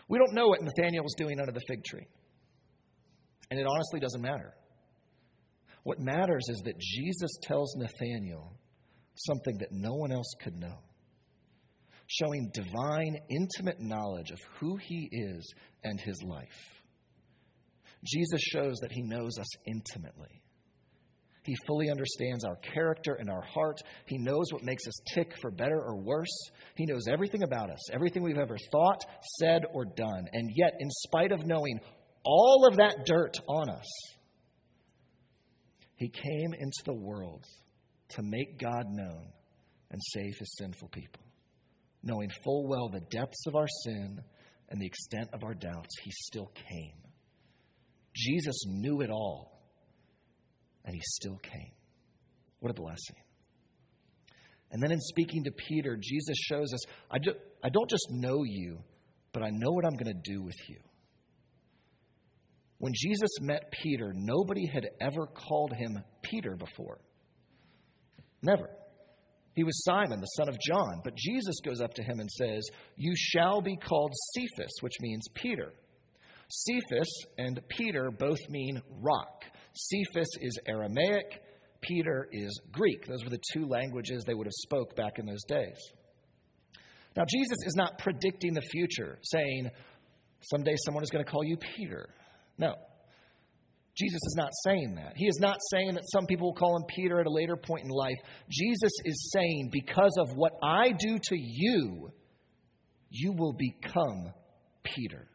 We 0.08 0.18
don't 0.18 0.34
know 0.34 0.48
what 0.48 0.60
Nathanael 0.62 1.02
was 1.02 1.14
doing 1.16 1.38
under 1.38 1.52
the 1.52 1.60
fig 1.68 1.84
tree. 1.84 2.06
And 3.50 3.60
it 3.60 3.66
honestly 3.66 4.00
doesn't 4.00 4.22
matter. 4.22 4.54
What 5.82 5.98
matters 5.98 6.44
is 6.48 6.62
that 6.64 6.78
Jesus 6.78 7.30
tells 7.42 7.74
Nathanael 7.76 8.52
something 9.14 9.58
that 9.58 9.72
no 9.72 9.94
one 9.94 10.12
else 10.12 10.34
could 10.42 10.56
know, 10.56 10.78
showing 12.06 12.50
divine, 12.52 13.18
intimate 13.28 13.80
knowledge 13.80 14.30
of 14.30 14.38
who 14.58 14.76
he 14.76 15.08
is 15.12 15.54
and 15.84 16.00
his 16.00 16.22
life. 16.24 16.82
Jesus 18.04 18.40
shows 18.40 18.78
that 18.80 18.92
he 18.92 19.02
knows 19.02 19.38
us 19.38 19.48
intimately. 19.66 20.39
He 21.42 21.56
fully 21.66 21.90
understands 21.90 22.44
our 22.44 22.56
character 22.56 23.14
and 23.14 23.30
our 23.30 23.42
heart. 23.42 23.80
He 24.06 24.18
knows 24.18 24.52
what 24.52 24.62
makes 24.62 24.86
us 24.86 24.94
tick 25.14 25.32
for 25.40 25.50
better 25.50 25.80
or 25.80 25.96
worse. 25.96 26.50
He 26.76 26.84
knows 26.84 27.08
everything 27.10 27.42
about 27.42 27.70
us, 27.70 27.90
everything 27.92 28.22
we've 28.22 28.36
ever 28.36 28.58
thought, 28.70 29.02
said, 29.38 29.62
or 29.72 29.84
done. 29.84 30.26
And 30.32 30.50
yet, 30.54 30.74
in 30.78 30.90
spite 30.90 31.32
of 31.32 31.46
knowing 31.46 31.80
all 32.24 32.66
of 32.68 32.76
that 32.76 33.06
dirt 33.06 33.38
on 33.48 33.70
us, 33.70 33.86
He 35.96 36.08
came 36.08 36.52
into 36.58 36.82
the 36.84 36.94
world 36.94 37.44
to 38.10 38.22
make 38.22 38.58
God 38.58 38.84
known 38.88 39.28
and 39.90 40.00
save 40.12 40.36
His 40.38 40.56
sinful 40.58 40.88
people. 40.88 41.22
Knowing 42.02 42.30
full 42.44 42.66
well 42.68 42.88
the 42.88 43.00
depths 43.10 43.46
of 43.46 43.56
our 43.56 43.68
sin 43.84 44.20
and 44.68 44.80
the 44.80 44.86
extent 44.86 45.28
of 45.32 45.42
our 45.42 45.54
doubts, 45.54 45.94
He 46.02 46.10
still 46.10 46.52
came. 46.68 46.96
Jesus 48.14 48.64
knew 48.66 49.00
it 49.00 49.10
all 49.10 49.59
and 50.84 50.94
he 50.94 51.00
still 51.02 51.38
came. 51.42 51.72
What 52.60 52.70
a 52.70 52.74
blessing. 52.74 53.16
And 54.70 54.82
then 54.82 54.92
in 54.92 55.00
speaking 55.00 55.44
to 55.44 55.50
Peter, 55.50 55.96
Jesus 56.00 56.36
shows 56.38 56.72
us 56.72 56.80
I, 57.10 57.18
do, 57.18 57.32
I 57.62 57.68
don't 57.70 57.90
just 57.90 58.06
know 58.10 58.44
you, 58.44 58.78
but 59.32 59.42
I 59.42 59.50
know 59.50 59.72
what 59.72 59.84
I'm 59.84 59.96
going 59.96 60.14
to 60.14 60.32
do 60.32 60.42
with 60.42 60.56
you. 60.68 60.76
When 62.78 62.92
Jesus 62.94 63.30
met 63.40 63.72
Peter, 63.82 64.12
nobody 64.14 64.66
had 64.66 64.88
ever 65.00 65.26
called 65.26 65.74
him 65.74 66.02
Peter 66.22 66.56
before. 66.56 66.98
Never. 68.42 68.70
He 69.54 69.64
was 69.64 69.84
Simon, 69.84 70.20
the 70.20 70.26
son 70.26 70.48
of 70.48 70.56
John. 70.66 71.02
But 71.04 71.14
Jesus 71.16 71.56
goes 71.62 71.80
up 71.80 71.92
to 71.94 72.02
him 72.02 72.20
and 72.20 72.30
says, 72.30 72.62
You 72.96 73.12
shall 73.14 73.60
be 73.60 73.76
called 73.76 74.12
Cephas, 74.34 74.72
which 74.80 74.94
means 75.00 75.26
Peter. 75.34 75.74
Cephas 76.48 77.26
and 77.36 77.60
Peter 77.68 78.10
both 78.10 78.38
mean 78.48 78.80
rock. 79.02 79.44
Cephas 79.72 80.28
is 80.40 80.58
Aramaic, 80.66 81.42
Peter 81.80 82.28
is 82.32 82.60
Greek. 82.72 83.06
Those 83.06 83.24
were 83.24 83.30
the 83.30 83.42
two 83.52 83.66
languages 83.66 84.24
they 84.24 84.34
would 84.34 84.46
have 84.46 84.52
spoke 84.52 84.96
back 84.96 85.18
in 85.18 85.26
those 85.26 85.44
days. 85.44 85.76
Now 87.16 87.24
Jesus 87.28 87.58
is 87.66 87.74
not 87.76 87.98
predicting 87.98 88.54
the 88.54 88.60
future, 88.60 89.18
saying 89.22 89.70
someday 90.42 90.74
someone 90.84 91.02
is 91.02 91.10
going 91.10 91.24
to 91.24 91.30
call 91.30 91.44
you 91.44 91.56
Peter. 91.76 92.08
No. 92.58 92.74
Jesus 93.96 94.20
is 94.22 94.34
not 94.36 94.50
saying 94.64 94.94
that. 94.96 95.14
He 95.16 95.26
is 95.26 95.38
not 95.40 95.58
saying 95.72 95.94
that 95.94 96.04
some 96.12 96.26
people 96.26 96.48
will 96.48 96.54
call 96.54 96.76
him 96.76 96.84
Peter 96.88 97.20
at 97.20 97.26
a 97.26 97.30
later 97.30 97.56
point 97.56 97.84
in 97.84 97.90
life. 97.90 98.16
Jesus 98.48 98.92
is 99.04 99.30
saying, 99.32 99.70
because 99.72 100.16
of 100.18 100.36
what 100.36 100.52
I 100.62 100.92
do 100.92 101.18
to 101.18 101.36
you, 101.36 102.10
you 103.10 103.32
will 103.32 103.52
become 103.52 104.32
Peter, 104.84 105.28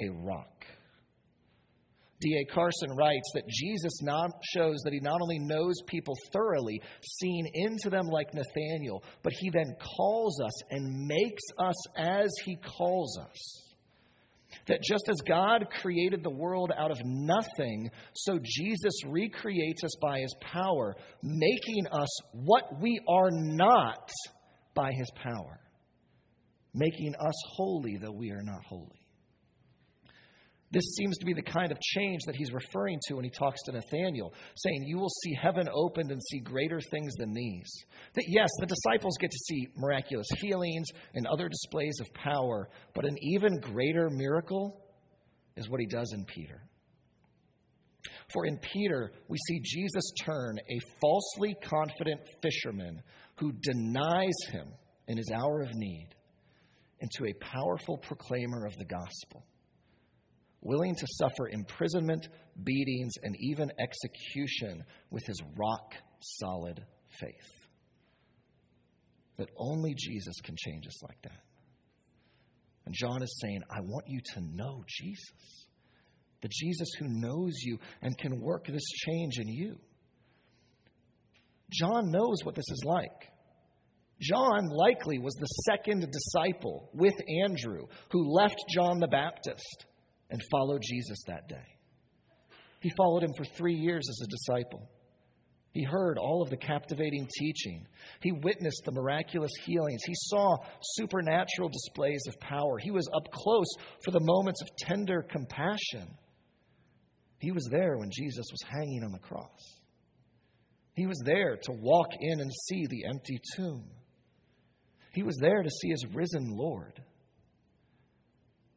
a 0.00 0.08
rock. 0.24 0.64
D.A. 2.22 2.44
Carson 2.54 2.96
writes 2.96 3.30
that 3.34 3.48
Jesus 3.48 4.00
not 4.00 4.30
shows 4.54 4.80
that 4.84 4.92
he 4.92 5.00
not 5.00 5.20
only 5.20 5.38
knows 5.40 5.74
people 5.86 6.14
thoroughly, 6.32 6.80
seeing 7.02 7.50
into 7.52 7.90
them 7.90 8.06
like 8.06 8.32
Nathanael, 8.32 9.02
but 9.22 9.32
he 9.38 9.50
then 9.50 9.74
calls 9.96 10.40
us 10.40 10.62
and 10.70 11.06
makes 11.06 11.42
us 11.58 11.74
as 11.96 12.30
he 12.44 12.56
calls 12.56 13.18
us. 13.18 13.62
That 14.68 14.82
just 14.82 15.08
as 15.08 15.16
God 15.26 15.66
created 15.80 16.22
the 16.22 16.30
world 16.30 16.72
out 16.76 16.90
of 16.90 16.98
nothing, 17.04 17.90
so 18.14 18.38
Jesus 18.42 18.92
recreates 19.06 19.82
us 19.82 19.96
by 20.00 20.20
his 20.20 20.34
power, 20.40 20.94
making 21.22 21.86
us 21.90 22.08
what 22.32 22.80
we 22.80 23.00
are 23.08 23.30
not 23.32 24.10
by 24.74 24.92
his 24.92 25.10
power, 25.22 25.58
making 26.74 27.14
us 27.18 27.34
holy 27.56 27.96
though 27.96 28.12
we 28.12 28.30
are 28.30 28.42
not 28.42 28.62
holy. 28.64 29.01
This 30.72 30.94
seems 30.96 31.18
to 31.18 31.26
be 31.26 31.34
the 31.34 31.42
kind 31.42 31.70
of 31.70 31.78
change 31.80 32.22
that 32.24 32.34
he's 32.34 32.50
referring 32.50 32.98
to 33.06 33.14
when 33.14 33.24
he 33.24 33.30
talks 33.30 33.62
to 33.64 33.72
Nathanael, 33.72 34.32
saying, 34.56 34.84
You 34.86 34.98
will 34.98 35.10
see 35.22 35.34
heaven 35.34 35.68
opened 35.72 36.10
and 36.10 36.20
see 36.30 36.40
greater 36.40 36.80
things 36.80 37.12
than 37.16 37.34
these. 37.34 37.70
That 38.14 38.24
yes, 38.26 38.48
the 38.58 38.66
disciples 38.66 39.18
get 39.20 39.30
to 39.30 39.38
see 39.38 39.68
miraculous 39.76 40.28
healings 40.40 40.86
and 41.14 41.26
other 41.26 41.50
displays 41.50 42.00
of 42.00 42.12
power, 42.14 42.70
but 42.94 43.04
an 43.04 43.16
even 43.20 43.60
greater 43.60 44.08
miracle 44.10 44.80
is 45.56 45.68
what 45.68 45.80
he 45.80 45.86
does 45.86 46.10
in 46.14 46.24
Peter. 46.24 46.62
For 48.32 48.46
in 48.46 48.58
Peter, 48.58 49.12
we 49.28 49.36
see 49.46 49.60
Jesus 49.62 50.10
turn 50.24 50.58
a 50.58 50.80
falsely 51.02 51.54
confident 51.62 52.22
fisherman 52.40 53.02
who 53.36 53.52
denies 53.60 54.38
him 54.50 54.68
in 55.06 55.18
his 55.18 55.30
hour 55.34 55.60
of 55.60 55.74
need 55.74 56.08
into 57.00 57.26
a 57.26 57.44
powerful 57.44 57.98
proclaimer 57.98 58.64
of 58.64 58.74
the 58.78 58.86
gospel 58.86 59.44
willing 60.62 60.94
to 60.94 61.06
suffer 61.18 61.48
imprisonment, 61.48 62.28
beatings, 62.62 63.14
and 63.22 63.36
even 63.40 63.70
execution 63.78 64.84
with 65.10 65.24
his 65.26 65.40
rock 65.56 65.94
solid 66.20 66.84
faith. 67.20 67.66
That 69.36 69.50
only 69.56 69.94
Jesus 69.96 70.36
can 70.42 70.56
change 70.56 70.86
us 70.86 71.02
like 71.02 71.20
that. 71.22 71.40
And 72.86 72.94
John 72.94 73.22
is 73.22 73.38
saying, 73.40 73.62
I 73.70 73.80
want 73.80 74.06
you 74.08 74.20
to 74.34 74.40
know 74.40 74.84
Jesus. 74.88 75.66
The 76.42 76.48
Jesus 76.48 76.88
who 76.98 77.06
knows 77.08 77.52
you 77.62 77.78
and 78.00 78.16
can 78.18 78.40
work 78.40 78.66
this 78.66 78.88
change 79.06 79.38
in 79.38 79.48
you. 79.48 79.78
John 81.70 82.10
knows 82.10 82.44
what 82.44 82.54
this 82.54 82.68
is 82.68 82.82
like. 82.84 83.30
John 84.20 84.68
likely 84.68 85.18
was 85.18 85.34
the 85.34 85.46
second 85.46 86.06
disciple 86.12 86.90
with 86.92 87.14
Andrew 87.42 87.86
who 88.10 88.32
left 88.32 88.58
John 88.68 89.00
the 89.00 89.08
Baptist 89.08 89.86
and 90.32 90.42
followed 90.50 90.82
Jesus 90.82 91.18
that 91.28 91.48
day. 91.48 91.76
He 92.80 92.90
followed 92.96 93.22
him 93.22 93.34
for 93.36 93.44
three 93.44 93.74
years 93.74 94.04
as 94.08 94.20
a 94.24 94.30
disciple. 94.30 94.88
He 95.72 95.84
heard 95.84 96.18
all 96.18 96.42
of 96.42 96.50
the 96.50 96.56
captivating 96.56 97.28
teaching. 97.38 97.86
He 98.20 98.32
witnessed 98.32 98.82
the 98.84 98.92
miraculous 98.92 99.52
healings. 99.64 100.02
He 100.04 100.14
saw 100.14 100.56
supernatural 100.96 101.68
displays 101.68 102.22
of 102.26 102.40
power. 102.40 102.78
He 102.78 102.90
was 102.90 103.08
up 103.14 103.30
close 103.32 103.72
for 104.04 104.10
the 104.10 104.20
moments 104.20 104.60
of 104.62 104.68
tender 104.76 105.22
compassion. 105.22 106.08
He 107.38 107.52
was 107.52 107.68
there 107.70 107.96
when 107.98 108.10
Jesus 108.10 108.46
was 108.50 108.62
hanging 108.68 109.04
on 109.04 109.12
the 109.12 109.18
cross. 109.18 109.80
He 110.94 111.06
was 111.06 111.22
there 111.24 111.56
to 111.56 111.72
walk 111.72 112.08
in 112.20 112.40
and 112.40 112.50
see 112.68 112.86
the 112.86 113.04
empty 113.08 113.40
tomb. 113.56 113.84
He 115.14 115.22
was 115.22 115.36
there 115.40 115.62
to 115.62 115.70
see 115.70 115.88
his 115.88 116.04
risen 116.12 116.50
Lord. 116.56 117.00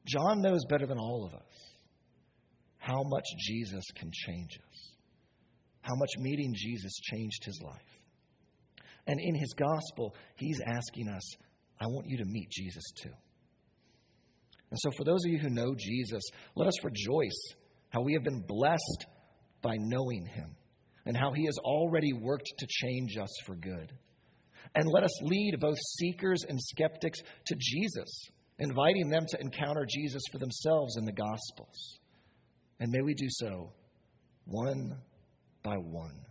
John 0.05 0.41
knows 0.41 0.65
better 0.65 0.85
than 0.85 0.97
all 0.97 1.25
of 1.25 1.33
us 1.33 1.75
how 2.77 3.03
much 3.03 3.25
Jesus 3.39 3.83
can 3.95 4.11
change 4.11 4.59
us 4.71 4.95
how 5.85 5.95
much 5.95 6.09
meeting 6.17 6.53
Jesus 6.55 6.93
changed 6.95 7.45
his 7.45 7.61
life. 7.63 7.99
And 9.07 9.19
in 9.21 9.35
his 9.35 9.53
gospel, 9.53 10.15
he's 10.35 10.59
asking 10.65 11.09
us, 11.09 11.23
I 11.79 11.85
want 11.85 12.07
you 12.07 12.17
to 12.17 12.25
meet 12.25 12.49
Jesus 12.49 12.83
too. 13.01 13.13
And 14.71 14.79
so, 14.79 14.89
for 14.97 15.03
those 15.03 15.23
of 15.25 15.31
you 15.31 15.37
who 15.37 15.49
know 15.49 15.75
Jesus, 15.77 16.23
let 16.55 16.67
us 16.67 16.83
rejoice 16.83 17.53
how 17.89 18.01
we 18.01 18.13
have 18.13 18.23
been 18.23 18.43
blessed 18.47 19.05
by 19.61 19.75
knowing 19.77 20.25
him 20.25 20.55
and 21.05 21.15
how 21.15 21.31
he 21.33 21.45
has 21.45 21.57
already 21.59 22.13
worked 22.13 22.51
to 22.57 22.67
change 22.67 23.15
us 23.17 23.29
for 23.45 23.55
good. 23.55 23.93
And 24.73 24.87
let 24.91 25.03
us 25.03 25.21
lead 25.21 25.59
both 25.59 25.77
seekers 25.99 26.43
and 26.49 26.59
skeptics 26.59 27.19
to 27.45 27.55
Jesus, 27.59 28.29
inviting 28.59 29.09
them 29.09 29.25
to 29.29 29.41
encounter 29.41 29.85
Jesus 29.89 30.21
for 30.31 30.37
themselves 30.37 30.97
in 30.97 31.05
the 31.05 31.11
Gospels. 31.11 31.99
And 32.79 32.91
may 32.91 33.01
we 33.01 33.13
do 33.13 33.27
so 33.29 33.71
one 34.45 34.95
by 35.63 35.75
one, 35.75 36.25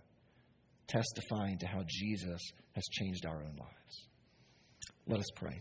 testifying 0.87 1.59
to 1.59 1.67
how 1.67 1.83
Jesus 1.87 2.41
has 2.73 2.85
changed 2.93 3.27
our 3.27 3.43
own 3.43 3.57
lives. 3.57 4.09
Let 5.07 5.21
us 5.21 5.27
pray. 5.37 5.61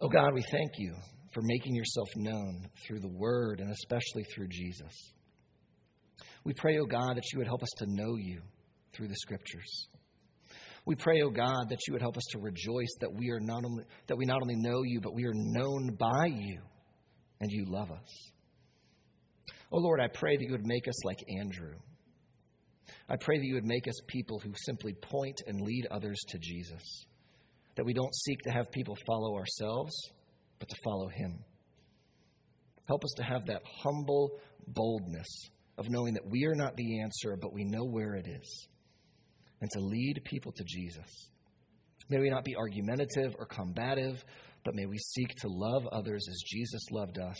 Oh 0.00 0.08
God, 0.08 0.32
we 0.32 0.44
thank 0.52 0.70
you 0.78 0.94
for 1.32 1.40
making 1.42 1.74
yourself 1.74 2.08
known 2.16 2.68
through 2.86 3.00
the 3.00 3.08
Word 3.08 3.60
and 3.60 3.70
especially 3.70 4.22
through 4.34 4.48
Jesus. 4.48 4.92
We 6.44 6.52
pray, 6.54 6.78
oh 6.78 6.86
God, 6.86 7.16
that 7.16 7.24
you 7.32 7.38
would 7.38 7.48
help 7.48 7.62
us 7.62 7.72
to 7.78 7.86
know 7.88 8.16
you 8.16 8.40
through 8.94 9.08
the 9.08 9.16
Scriptures. 9.16 9.88
We 10.88 10.94
pray, 10.94 11.20
oh 11.20 11.28
God, 11.28 11.68
that 11.68 11.80
you 11.86 11.92
would 11.92 12.00
help 12.00 12.16
us 12.16 12.24
to 12.30 12.38
rejoice 12.38 12.96
that 13.00 13.12
we 13.12 13.28
are 13.28 13.40
not 13.40 13.62
only 13.62 13.84
that 14.06 14.16
we 14.16 14.24
not 14.24 14.40
only 14.40 14.56
know 14.56 14.84
you, 14.84 15.02
but 15.02 15.12
we 15.14 15.26
are 15.26 15.34
known 15.34 15.94
by 15.98 16.28
you, 16.30 16.62
and 17.42 17.50
you 17.52 17.66
love 17.68 17.90
us. 17.90 18.30
Oh 19.70 19.76
Lord, 19.76 20.00
I 20.00 20.06
pray 20.06 20.38
that 20.38 20.42
you 20.42 20.52
would 20.52 20.64
make 20.64 20.88
us 20.88 21.04
like 21.04 21.18
Andrew. 21.38 21.74
I 23.06 23.16
pray 23.20 23.36
that 23.36 23.44
you 23.44 23.56
would 23.56 23.66
make 23.66 23.86
us 23.86 24.00
people 24.06 24.38
who 24.38 24.54
simply 24.64 24.94
point 24.94 25.42
and 25.46 25.60
lead 25.60 25.88
others 25.90 26.18
to 26.28 26.38
Jesus. 26.38 27.04
That 27.76 27.84
we 27.84 27.92
don't 27.92 28.14
seek 28.14 28.38
to 28.44 28.50
have 28.50 28.72
people 28.72 28.96
follow 29.06 29.36
ourselves, 29.36 29.92
but 30.58 30.70
to 30.70 30.76
follow 30.82 31.08
him. 31.08 31.44
Help 32.86 33.04
us 33.04 33.12
to 33.18 33.24
have 33.24 33.44
that 33.44 33.60
humble 33.82 34.38
boldness 34.68 35.50
of 35.76 35.90
knowing 35.90 36.14
that 36.14 36.30
we 36.30 36.46
are 36.46 36.54
not 36.54 36.76
the 36.76 37.02
answer, 37.02 37.36
but 37.38 37.52
we 37.52 37.64
know 37.64 37.84
where 37.84 38.14
it 38.14 38.26
is. 38.26 38.68
And 39.60 39.70
to 39.70 39.80
lead 39.80 40.22
people 40.24 40.52
to 40.52 40.64
Jesus. 40.64 41.30
May 42.08 42.18
we 42.20 42.30
not 42.30 42.44
be 42.44 42.56
argumentative 42.56 43.34
or 43.38 43.46
combative, 43.46 44.24
but 44.64 44.74
may 44.74 44.86
we 44.86 44.98
seek 44.98 45.34
to 45.36 45.48
love 45.48 45.86
others 45.88 46.24
as 46.28 46.42
Jesus 46.46 46.82
loved 46.90 47.18
us 47.18 47.38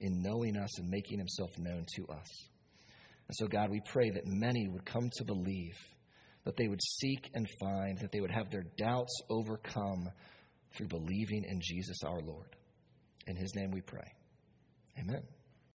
in 0.00 0.22
knowing 0.22 0.56
us 0.56 0.78
and 0.78 0.88
making 0.88 1.18
himself 1.18 1.50
known 1.58 1.84
to 1.96 2.06
us. 2.12 2.48
And 3.28 3.36
so, 3.36 3.46
God, 3.46 3.70
we 3.70 3.80
pray 3.86 4.10
that 4.10 4.26
many 4.26 4.68
would 4.68 4.84
come 4.84 5.08
to 5.18 5.24
believe, 5.24 5.76
that 6.44 6.56
they 6.56 6.66
would 6.66 6.82
seek 6.82 7.30
and 7.34 7.46
find, 7.60 7.98
that 7.98 8.10
they 8.10 8.20
would 8.20 8.30
have 8.30 8.50
their 8.50 8.64
doubts 8.76 9.14
overcome 9.28 10.08
through 10.74 10.88
believing 10.88 11.44
in 11.44 11.60
Jesus 11.62 11.98
our 12.04 12.20
Lord. 12.20 12.56
In 13.26 13.36
his 13.36 13.54
name 13.54 13.70
we 13.70 13.82
pray. 13.82 14.10
Amen. 14.98 15.22